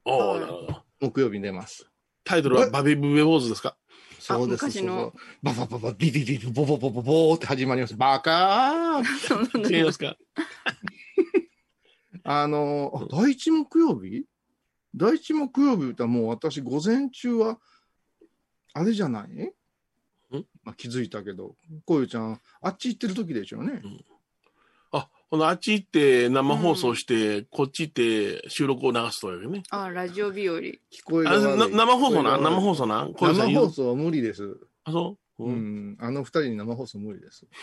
[0.05, 0.83] おーなるほど。
[0.99, 1.89] 木曜日に出ます。
[2.23, 3.77] タイトルはバビブベ坊主ですか？
[4.19, 4.65] そうです。
[4.65, 7.95] 昔のババババ、ビビビビ、ボボボボボーって始まります。
[7.95, 10.17] バカー違いますか
[12.23, 14.25] あの、第一木曜日
[14.95, 17.59] 第一木曜日言ったらもう私午前中は、
[18.73, 19.53] あれじゃない
[20.63, 21.55] まあ、気づいたけど、
[21.85, 23.81] こういうちゃん、あっち行ってる時でしょうね。
[23.83, 23.87] あ、
[25.29, 29.63] ほな、あっち行って生放送して、こっち行って収録を流すというね。
[29.71, 30.59] あ、ラジオ日和。
[30.59, 34.57] 聞こえがあ悪いな生放送な生放送な生放送は無理です。
[34.85, 35.43] あ、そう？
[35.43, 35.51] う。
[35.51, 35.97] ん。
[35.99, 37.45] あの二人に生放送無理です。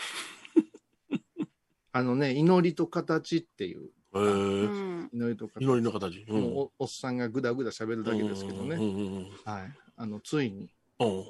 [1.91, 5.09] あのね、祈りと形っていう、ーん。
[5.11, 5.63] 祈りと形。
[5.63, 6.23] 祈りの形。
[6.27, 8.75] うんもうおおっさんがぐだぐだ喋るだけですけどね。
[8.75, 9.73] うんうんうんはい。
[9.95, 11.23] あの、ついに、うん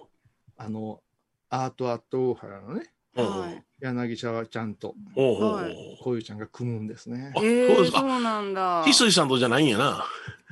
[0.57, 1.01] あの、
[1.49, 2.87] アートアット大原のね、うん
[3.21, 3.63] はい。
[3.81, 7.39] 柳沢ちゃんと、こういうちゃんが組むんですねあ。
[7.41, 8.83] えー、そうですかそうなんだ。
[8.85, 10.05] 翡翠さんとじゃないんやな。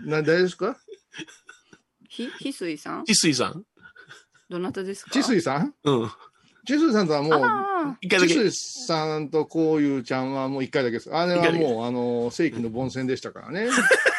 [0.05, 0.77] な、誰ですか？
[2.09, 3.03] ひ、ひすいさん？
[3.05, 3.63] 翡翠さん
[4.49, 5.11] どなたですか？
[5.11, 5.73] 千水さん？
[5.83, 6.11] うん。
[6.65, 8.33] 千水さんとはもう、あ一回だけ。
[8.33, 11.13] 千水さんとこういうちゃんはもう一回だけです。
[11.13, 13.67] あれはもう、あの、世紀の凡戦でしたからね。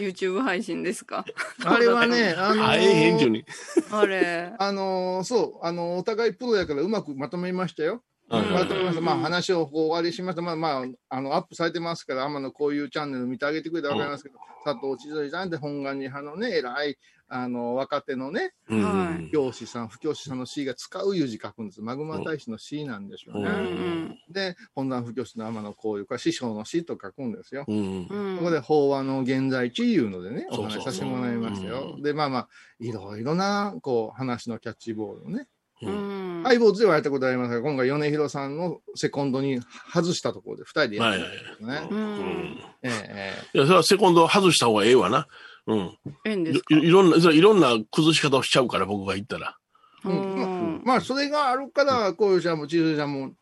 [0.00, 1.24] あ、YouTube 配信ですか？
[1.64, 3.44] あれはね、あのあえへんちゅうに。
[3.90, 4.52] あれ。
[4.58, 8.02] あのそう、あのお互いプロやからうまくまとめましたよ。
[8.30, 9.00] うんまとめました。
[9.00, 10.42] まあ話をこう終わりしました。
[10.42, 16.96] まあまあ、あの、アップされてますから、天野こういうチャンネル見てあげてくれたらわかりますけど、佐藤千鳥さんって本願寺派のね、偉い、
[17.28, 18.54] あの、若手のね、
[19.32, 21.80] 教師さん、不教師さんの C が使ういう字書くんです。
[21.80, 23.50] マグマ大使の C なんでしょううね。
[23.50, 24.18] んうん。
[24.30, 27.64] で、本山不教師の天野こういうか、師匠の師と書くんですよ。
[27.66, 28.36] うんうん。
[28.38, 31.94] そこで法話の現在地いうのでね、お話しさせてもらいましたよ。
[31.96, 35.48] うんで、まあまあ、いろいろな、こう、話のキャッチボールをね、
[35.82, 39.60] ハイボーズではやったことありますが、今回、米広さんのセコンドに
[39.92, 43.34] 外したところで、二人でやってるんですね。
[43.54, 45.26] いや、それはセコンド外した方がええわな。
[45.66, 45.78] うん。
[45.78, 46.74] いえんですか？
[46.76, 49.56] いいろんな、いろんな崩し方をしちゃうから、僕が言ったら。
[50.06, 53.32] ええうんまあ、それがあるから、こういうちゃんも、千鶴ちゃんも、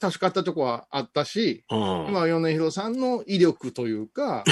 [0.00, 2.12] 助かったとこはあったし、うん。
[2.12, 4.44] まあ、米広さんの威力というか、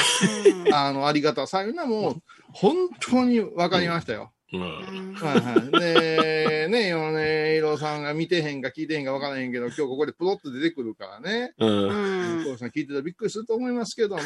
[0.72, 2.16] あの、ありがたさいうのはもう、
[2.53, 4.30] 本当に分かりましたよ。
[4.53, 4.64] うんう
[5.12, 5.70] んはいはい。
[5.70, 11.55] で、ね、米広さんが見てへんか聞いてへんか分からへんけど、今日ここでプロッと出てくるからね。
[11.59, 11.68] うん。
[11.68, 11.92] うう
[12.38, 12.45] んん。
[12.45, 14.22] こうさん聞いてたらびっくりすると思いますけども、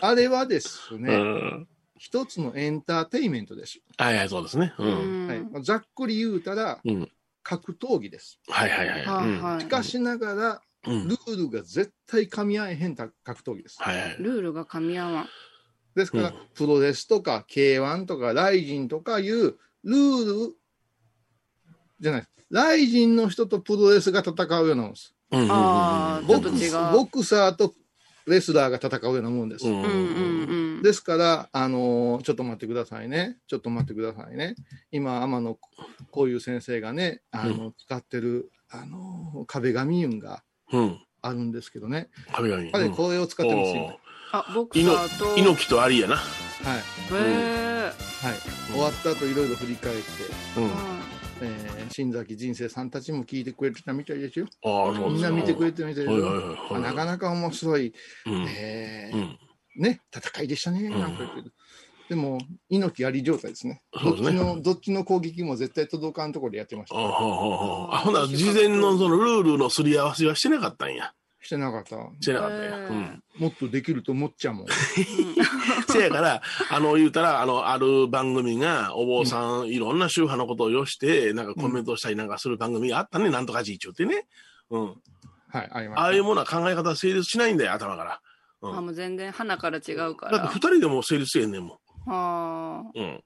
[0.00, 3.78] あれはですね、うん一つのエンターテインメントです。
[3.98, 4.72] はいはい、そうですね。
[4.78, 4.82] う。
[4.82, 5.28] うんん。
[5.28, 7.10] はいまあざっくり言うたら、うん。
[7.42, 8.40] 格闘技です。
[8.48, 9.02] はいはいはい。
[9.02, 13.76] うんはいはいしかしながら、うんルールが絶対噛み合えへんた格闘技です。
[13.80, 14.16] はいはい。
[14.18, 15.28] ルールが噛み合わん。
[15.94, 20.54] ですから、うんプロレスとか K1 とかライジンとかいうルール
[22.00, 22.30] じゃないです。
[22.50, 25.14] ライジンの人とプロレスが戦うようなもんです。
[25.30, 25.46] うん
[26.26, 27.74] ボクス違うボクサーと
[28.26, 29.66] レスラーが戦うようなもんです。
[29.66, 29.90] うんうんうん
[30.76, 30.82] うん。
[30.82, 33.38] ですから、あのーちょっと待ってくださいね。
[33.46, 34.54] ちょっと待ってくださいね。
[34.92, 35.58] 今、天野
[36.10, 40.98] こういう先生がね、あの、使ってる、あのー壁紙運がうん。
[41.22, 42.08] あるんですけどね。
[42.32, 42.72] 壁紙。
[42.72, 43.98] 彼、うんこれを使ってますよ。
[44.32, 45.36] あ、ボクサーと。
[45.36, 46.16] 猪木とアリやな。
[46.16, 46.24] はい。
[47.14, 47.92] へはい。
[48.72, 50.02] 終わった後、いろいろ振り返って、
[50.56, 50.70] うん。
[51.42, 54.46] えー、新崎人生さんたちも聞いてくれてたみたいですよ。
[54.62, 56.26] あ、そみんな見てくれてるみたいですよ。
[56.26, 57.94] はいはいはいはいまあなかなか面白い、
[58.26, 58.46] うん。
[58.48, 59.38] えーうん。
[59.76, 60.88] ね、戦いでしたね。
[60.88, 61.52] んなんか言ってる
[62.10, 63.82] でも、猪木あり状態ですね。
[63.94, 66.96] そうですねどっちの、どっちの攻撃も絶対届かんところでやってました。
[66.96, 71.14] ああ、ああ、ほな、事前のそのルールのすり合わせはしてなかったんや。
[71.40, 71.96] してなかった。
[72.20, 72.68] してなかったんや。
[72.68, 73.22] へーうん。
[73.38, 74.66] もっとできると思っちゃうもん。
[75.88, 84.26] せやから、あの、言うたら、あの、ある番組が、お坊さん、いろんな宗派のことをよして、なんかコメントしたりなんかする番組があったね、なんとかじいちゅうってね。
[84.70, 85.02] うん。
[85.48, 86.02] はい、ありました。
[86.02, 88.20] ああいうものは考え方成立しないんだよ、頭から。
[88.62, 90.48] うんあ、もう全然花から違うかだってら。
[90.48, 92.90] 二人でも成立せえんねんもはん。
[92.94, 93.24] うん。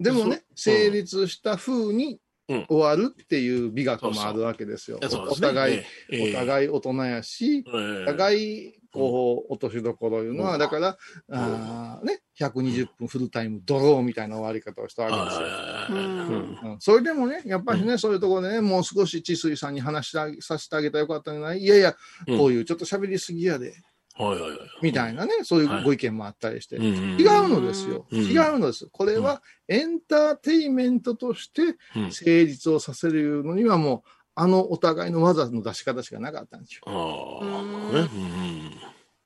[0.00, 2.18] でもね、成立した風にうん
[2.48, 5.00] 終わるっていう美学もあるわけですよ。
[5.02, 5.78] お互い、
[6.10, 6.30] ええ。
[6.30, 8.02] お互い大人やし、ええ。
[8.02, 16.78] お互い、こう、落としどころいうのは、だから、ね、120分フルタイムドローみたいな終わり方をしたわけですよ。
[16.78, 21.58] それでもね、やっぱりね、そういうところでね、もう少し治水さんに話しさせてあげたらよかったんじゃない？
[21.58, 21.96] いやいや、
[22.28, 22.38] うん。
[22.38, 23.74] こういうちょっと喋りすぎやで、
[24.18, 24.58] はいはいはい。
[24.82, 26.76] みたいなね、そういうご意見もあったりして。
[26.76, 26.84] うん
[27.18, 28.06] 違うのですよ。
[28.10, 28.88] うん違うのです。
[28.90, 36.82] これはエンターテイメントとしてうん成立をさせるのにはもう、あのお互いの技の出し方しかなかったんですよ。
[36.86, 38.00] ああ、うんね。
[38.00, 38.70] うん。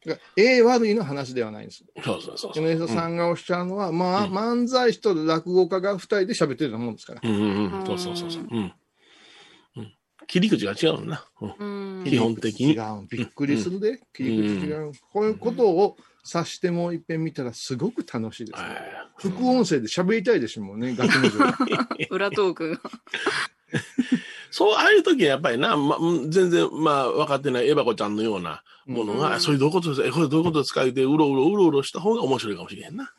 [0.06, 1.84] だから、ええ悪いの話ではないんです。
[2.02, 2.64] そうそうそうそう。
[2.64, 7.20] 米広さんがおっしゃるのは、まあ、うん漫才師と落語家が二人で喋ってるようなもんですから。
[7.22, 7.86] うんうんうん。
[7.86, 8.46] そうそうそうそう。
[8.50, 8.72] うん。
[10.34, 10.40] うん。
[10.40, 11.24] 切り口が違うのな。
[11.40, 11.54] うん。
[11.58, 13.06] うん基本的に違う。
[13.10, 14.00] びっくりするで。
[14.14, 14.92] 切り口違う。
[15.12, 18.68] こういうことを察してもう一遍見たらすごく楽しいです、ね。
[19.18, 21.58] 副音声で喋りたいでしょもんね、ガキの女
[22.10, 22.80] 裏トークが。
[24.50, 30.82] そう、ああいう時はやっぱりな、ま、うん全然、まあ、分かってないエバコちゃんのようなものが、うんそれどういうことですえこれどういうことですか？
[30.82, 33.12] 言って、うろうろうろうろした方が面白いかもしれへんな。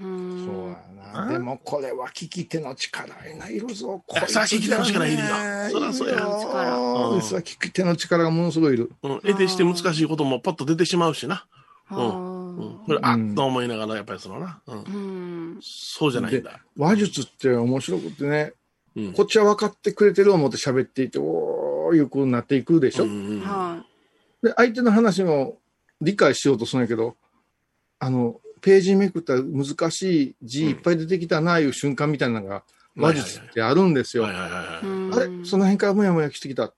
[0.00, 1.32] うんそうやな。
[1.32, 4.02] でもこれは聞き手の力がいるぞ。
[4.06, 5.28] こさあ聞き手の力いるよ
[5.70, 8.92] そらそうやようんさあ聞き手の力がものすごいいる。
[9.02, 9.20] うん。
[9.20, 11.46] 得てして難しいこともパッと出てしまうしな。
[11.86, 12.80] はうん。
[12.86, 14.60] これ、あっと思いながら、やっぱりそのな。
[14.66, 14.84] うんあ。
[14.86, 15.58] うん。
[15.62, 16.60] そうじゃないんだ。
[16.76, 18.52] 話術って面白くてね、
[18.96, 19.12] うん。
[19.12, 23.04] こっちは分かってくれてる思って喋っていて、おー、いう風になっていくでしょ？
[23.04, 23.82] うんは
[24.42, 25.56] で、相手の話を
[26.00, 27.16] 理解しようとするんやけど、
[27.98, 32.64] あの、ページめくったら難しい字いっぱい出てきたな、いう瞬間みたいなのが、
[32.96, 34.26] 話術ってあるんですよ。
[34.26, 35.44] あれ？
[35.44, 36.74] その辺からモヤモヤしてきた。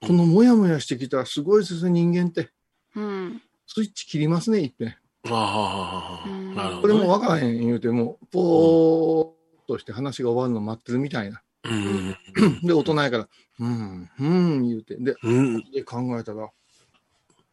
[0.00, 2.50] このモヤモヤしてきたらすごいですね、人間って。
[2.94, 3.42] うん。
[3.66, 4.88] スイッチ切りますね、いっぺん。
[4.88, 6.94] ああ、うんなるほど、ね。
[6.94, 9.26] これも分からへん言うても、ぽー
[9.62, 11.42] っとして話が終わるの待ってるみたいな。
[11.64, 12.14] うん。
[12.62, 13.28] で、大人やから、
[13.58, 14.96] うん、うん、言うて。
[14.96, 15.70] で、うん。
[15.72, 16.50] で考えたら、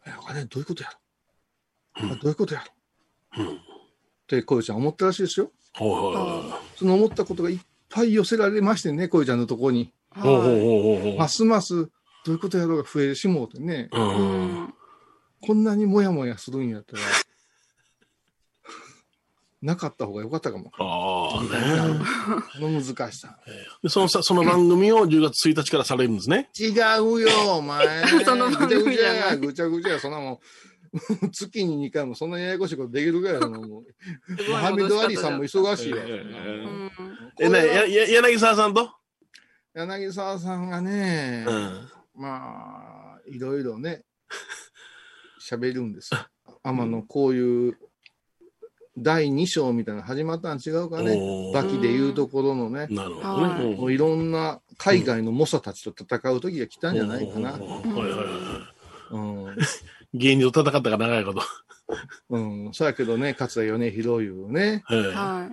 [0.05, 0.97] え、あれ、どういうことやろ、
[2.03, 2.63] うんあどういうことや
[3.35, 3.59] ろ、うん
[4.37, 5.51] って、こゆちゃん思ったらしいですよ。
[5.77, 7.59] その思ったことがいっ
[7.89, 9.91] ぱい寄せられましてね、こゆちゃんのところに。
[11.17, 11.89] ますます、
[12.25, 13.89] どういうことやろうが増えてしもうてね。
[13.91, 17.03] こんなにもやもやするんやったら、
[19.61, 20.71] なかった方がよかったかも。
[20.77, 21.49] ああ、ね。
[22.59, 23.37] この難しさ。
[23.83, 26.49] で、そのさ、その番組を10月1日からされるんですね。
[26.59, 28.07] 違うよ、お前。
[28.25, 30.39] その番組じゃないぐちゃぐちゃや、ぐちゃぐちゃや、そんなもん。
[31.31, 33.85] 月に2回もそんなややこしいことできるぐらいのもう。
[34.49, 36.03] モハメド・アリさんも忙しいわ。
[37.39, 38.91] えな、や、や、柳沢さんと？
[39.73, 41.89] 柳沢さんがね、うん。
[42.15, 44.03] まあ、いろいろね、
[45.41, 46.19] 喋るんですよ。
[46.63, 47.77] 天野、こういう、
[48.97, 51.17] 第2章みたいなの始まったん違うかね。
[51.53, 53.75] バキで言うところのね、なるほどね。
[53.77, 57.51] もういろんな海外の猛者たちと戦う時が来たんじゃないかな。
[57.53, 58.73] はいはいは
[59.11, 59.17] う
[59.51, 59.55] ん。
[60.13, 60.17] い。
[60.17, 61.41] 芸人と戦ったから長いこと。
[62.29, 62.69] うん。
[62.73, 65.49] そうやけどね、勝田米広いうね、ええは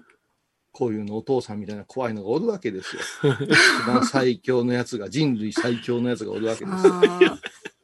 [0.70, 3.02] こういうのお父さんみたいな怖いのがおるわけですよ。
[3.40, 6.68] 一番最強のやつが、人類最強のやつがおるわけい。
[6.68, 7.38] ですよ。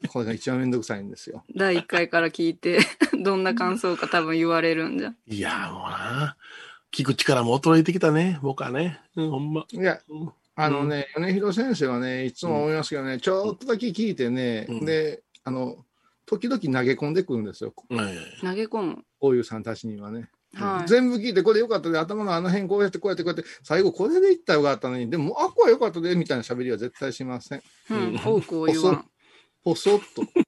[0.08, 1.44] これが一番めんどくさいんですよ。
[1.56, 2.78] 第1回から聞いて、
[3.24, 5.14] どんな感想か多分言われるんじゃ。
[5.26, 6.36] いや、もうな。
[6.92, 9.00] 聞く力も衰えてきたね、僕はね。
[9.16, 9.66] うん、ほんま。
[9.72, 15.83] いや、うんあのね、米広先生はね、いつも思いますけどね、ちょっとだけ聞いてね、うんで、あの、
[16.26, 17.74] 時々投げ込んでくるんですよ。
[17.90, 19.04] はい投げ込む。
[19.20, 20.28] こういうさんたちにはね。
[20.54, 20.88] はい。
[20.88, 27.62] 全部聞いて、これよかったで、頭のあの辺こうやってこうやってこうやって、最後これでいったらよかったのに、でも、あ、これよかったで、みたいな喋りは絶対しません。
[27.90, 28.16] うん。
[28.16, 29.10] 多くを言わん。
[29.64, 30.44] ぽそっと、うん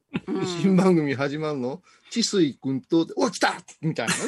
[0.61, 4.20] 新番組始まるの、治水君と、お、来たみたいなね。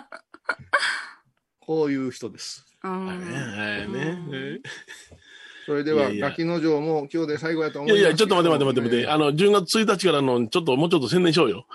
[1.60, 2.64] こういう人です。
[2.82, 3.24] うんはいは
[3.84, 4.60] いね。
[5.66, 7.98] えそれでは、いやいやガキの城も今日で最後やと思います。
[7.98, 9.10] えいやいや、ちょっと待って待って待って待って。
[9.10, 11.66] あの、10月1日からの、ちょっともうちょっと宣伝しようよ。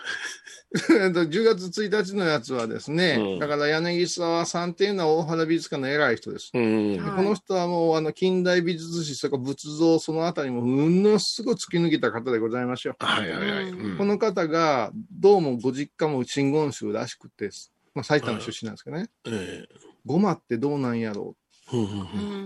[0.90, 6.52] えっと10月1日のやつはですね、うんだから柳沢さんっていうのは大原美術館の偉い人です。
[6.54, 6.98] うん。
[6.98, 12.96] はいこの人はもうあの近代美術史、それから仏像、そのあたりもものすごい突き抜けた方でございましょう。
[13.00, 13.70] はいはいはい。
[13.70, 17.50] うんうんこの方が、どうもご実家も真言宗らしくて、
[17.94, 19.66] まあ、埼玉出身なんですけどね、え
[20.06, 21.41] ごまってどうなんやろう、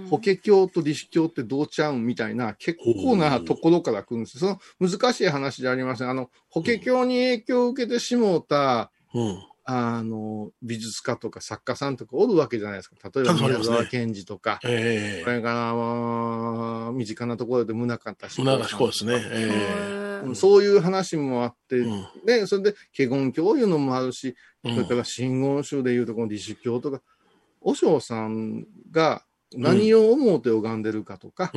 [0.10, 6.10] 法華経と理子経ってどうちゃうんみたいな、結構なところから来るんですその難しい話じゃありません。
[6.10, 9.44] あの、法華経に影響を受けてしもうた、うん。
[9.68, 12.98] あの、美術家とか作家さんとかおるわけじゃないですか。
[13.14, 15.24] 例えば宮沢賢治とか、ええ。
[15.24, 19.14] これから、まあ、身近なところで宗像志功船がこうですね。
[19.32, 22.08] えこそういう話もあって、うん。
[22.26, 27.02] ね、それで、華厳教いうのもあるし、うんそれから真言宗でいうとこの理主教とか、
[27.66, 29.24] 和尚さんが
[29.58, 31.52] 何を思うて拝んでるかとか、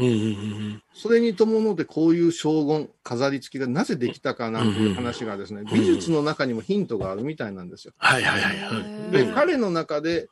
[0.94, 7.92] それに伴ってこういう将軍、飾り付きがなぜできたかなんていう話がですね、美術の中にもヒントがあるみたいなんですよ。
[7.98, 9.12] はいはいはいはい。
[9.12, 10.28] で、うん彼の中で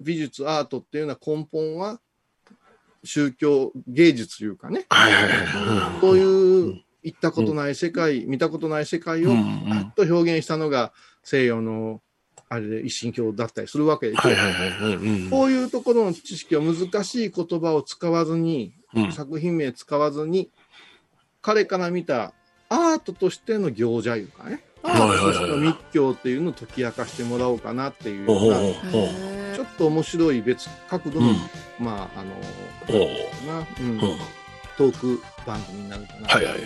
[0.00, 2.00] 美術、アートっていうのは根本は
[3.04, 5.28] 宗教芸術というかね、はいはいは
[5.98, 6.00] い。
[6.00, 10.92] そういう行ったことない世界、見たことない世界をうんうんパッと表現したのが
[11.22, 12.00] 西洋の
[12.48, 14.10] あれで一神教だったりするわけ。
[14.10, 19.12] ですこういうところの知識を難しい言葉を使わずに、うん。
[19.12, 20.50] 作品名使わずに、
[21.42, 22.32] 彼から見た
[22.68, 29.54] アートとしての行者いうかね、アートとしての密教っていうのを解き明かしてもらおうかなっていうような。
[29.54, 31.36] ちょっと面白い別角度の、うん。
[31.78, 33.98] まあ、あの、な、うん。
[33.98, 34.14] う。
[34.14, 34.18] ん
[34.76, 36.28] トーク番組になるかな。
[36.28, 36.54] はいはい。
[36.54, 36.62] はい。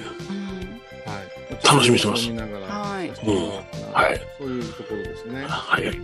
[1.64, 5.44] 楽しみにしてますはいそういうところですね。
[5.46, 6.00] はいはい。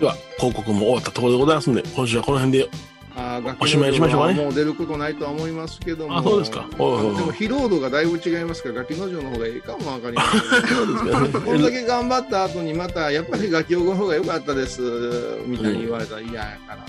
[0.00, 2.68] では、広告も終わったところでございますんで、今週はこの辺で。
[3.16, 6.16] あーおしまいにしましょうかねもう出ることないとは思いますけども。
[6.16, 10.40] あそうですかおいおいおいでも疲労度がだいぶ違いますから、ガキの城の方がいいかもわかりません。
[10.40, 14.80] そうですか これだけ頑張った後にまた、やっぱりガキオゴの方が良かったです、
[15.44, 16.84] みたいに言われたら嫌やから。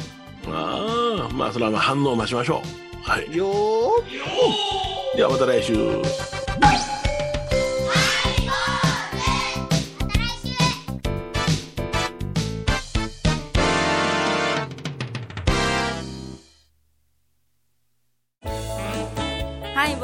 [0.54, 3.10] ああ、まあ、それはまあ反応を待ちましょう。
[3.10, 3.36] はい。
[3.36, 5.74] よーではまた来週。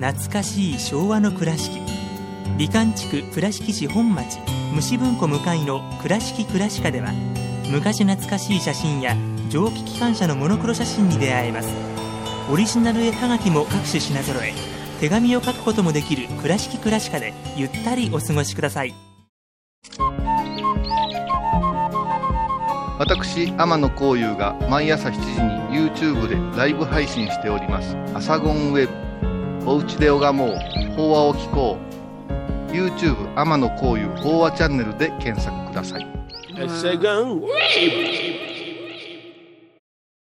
[0.00, 1.78] 懐かしい昭和の倉敷。
[2.56, 4.38] 美観地区倉敷市本町
[4.72, 7.12] 虫文庫向かいの「倉敷倉歯科」では
[7.70, 9.14] 昔懐かしい写真や
[9.50, 11.68] 蒸気機関車のモノクロ写真に出会えます。
[12.50, 14.54] オリジナル絵はがきも各種品揃え
[15.00, 18.94] 手紙を書くこともできる「倉敷倉歯科」でゆったりお過ごしください。
[22.98, 28.92] 私天野幸雄が毎朝7時に YouTube でライブ配信しております「アサゴンウェブ」
[29.66, 30.56] 「おうちで拝もう。
[30.96, 31.90] 法話を聞こう」
[32.72, 36.06] YouTube 天野幸雄法話チャンネルで検索ください。
[36.80, 37.40] セガン。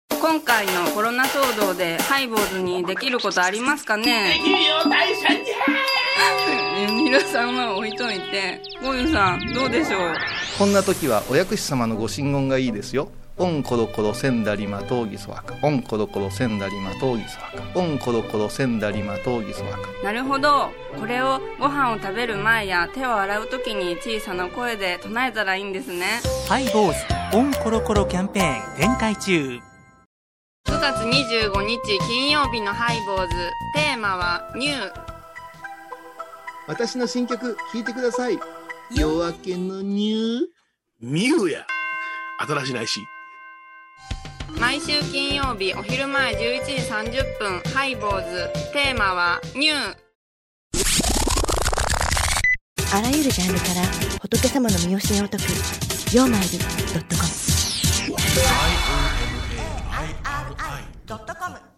[0.10, 4.40] 今回のコロナ騒動でハイボーズにできることありますかね？
[6.92, 8.62] 皆さんは置いといて。
[8.82, 10.14] ゴユさんどうでしょう？
[10.58, 15.56] こんな時はお薬師様のご神言がいいですよオンコロコロセンダリマトウギソワカ。
[15.64, 17.80] オンコロコロセンダリマトウギソワカ。
[17.80, 19.92] オンコロコロセンダリマトウギソワカ。
[20.04, 20.70] なるほど。
[21.00, 26.22] これをご飯を食べる前や手を洗う時に小さな声で唱えたらいいんですね。
[26.48, 26.94] ハイボー
[27.32, 29.60] ズオンコロコロキャンペーン展開中。
[30.68, 33.30] 9月25日金曜日のハイボーズ
[33.74, 34.92] テーマはニュー。
[36.68, 38.38] 私の新曲聴いてください。
[38.96, 40.40] 夜明けのニュー。
[41.02, 41.66] ミューや。
[42.38, 43.00] 新しいないし。
[44.60, 48.50] 毎週金曜日お昼前11時30分ハイボーズ。
[48.72, 49.78] テーマはニュー。
[52.96, 53.82] あらゆるジャンルから
[54.22, 55.46] 仏様の身教えを解く
[56.16, 56.66] 「曜マイルド
[57.00, 57.30] ットコム」
[61.08, 61.73] ドットコム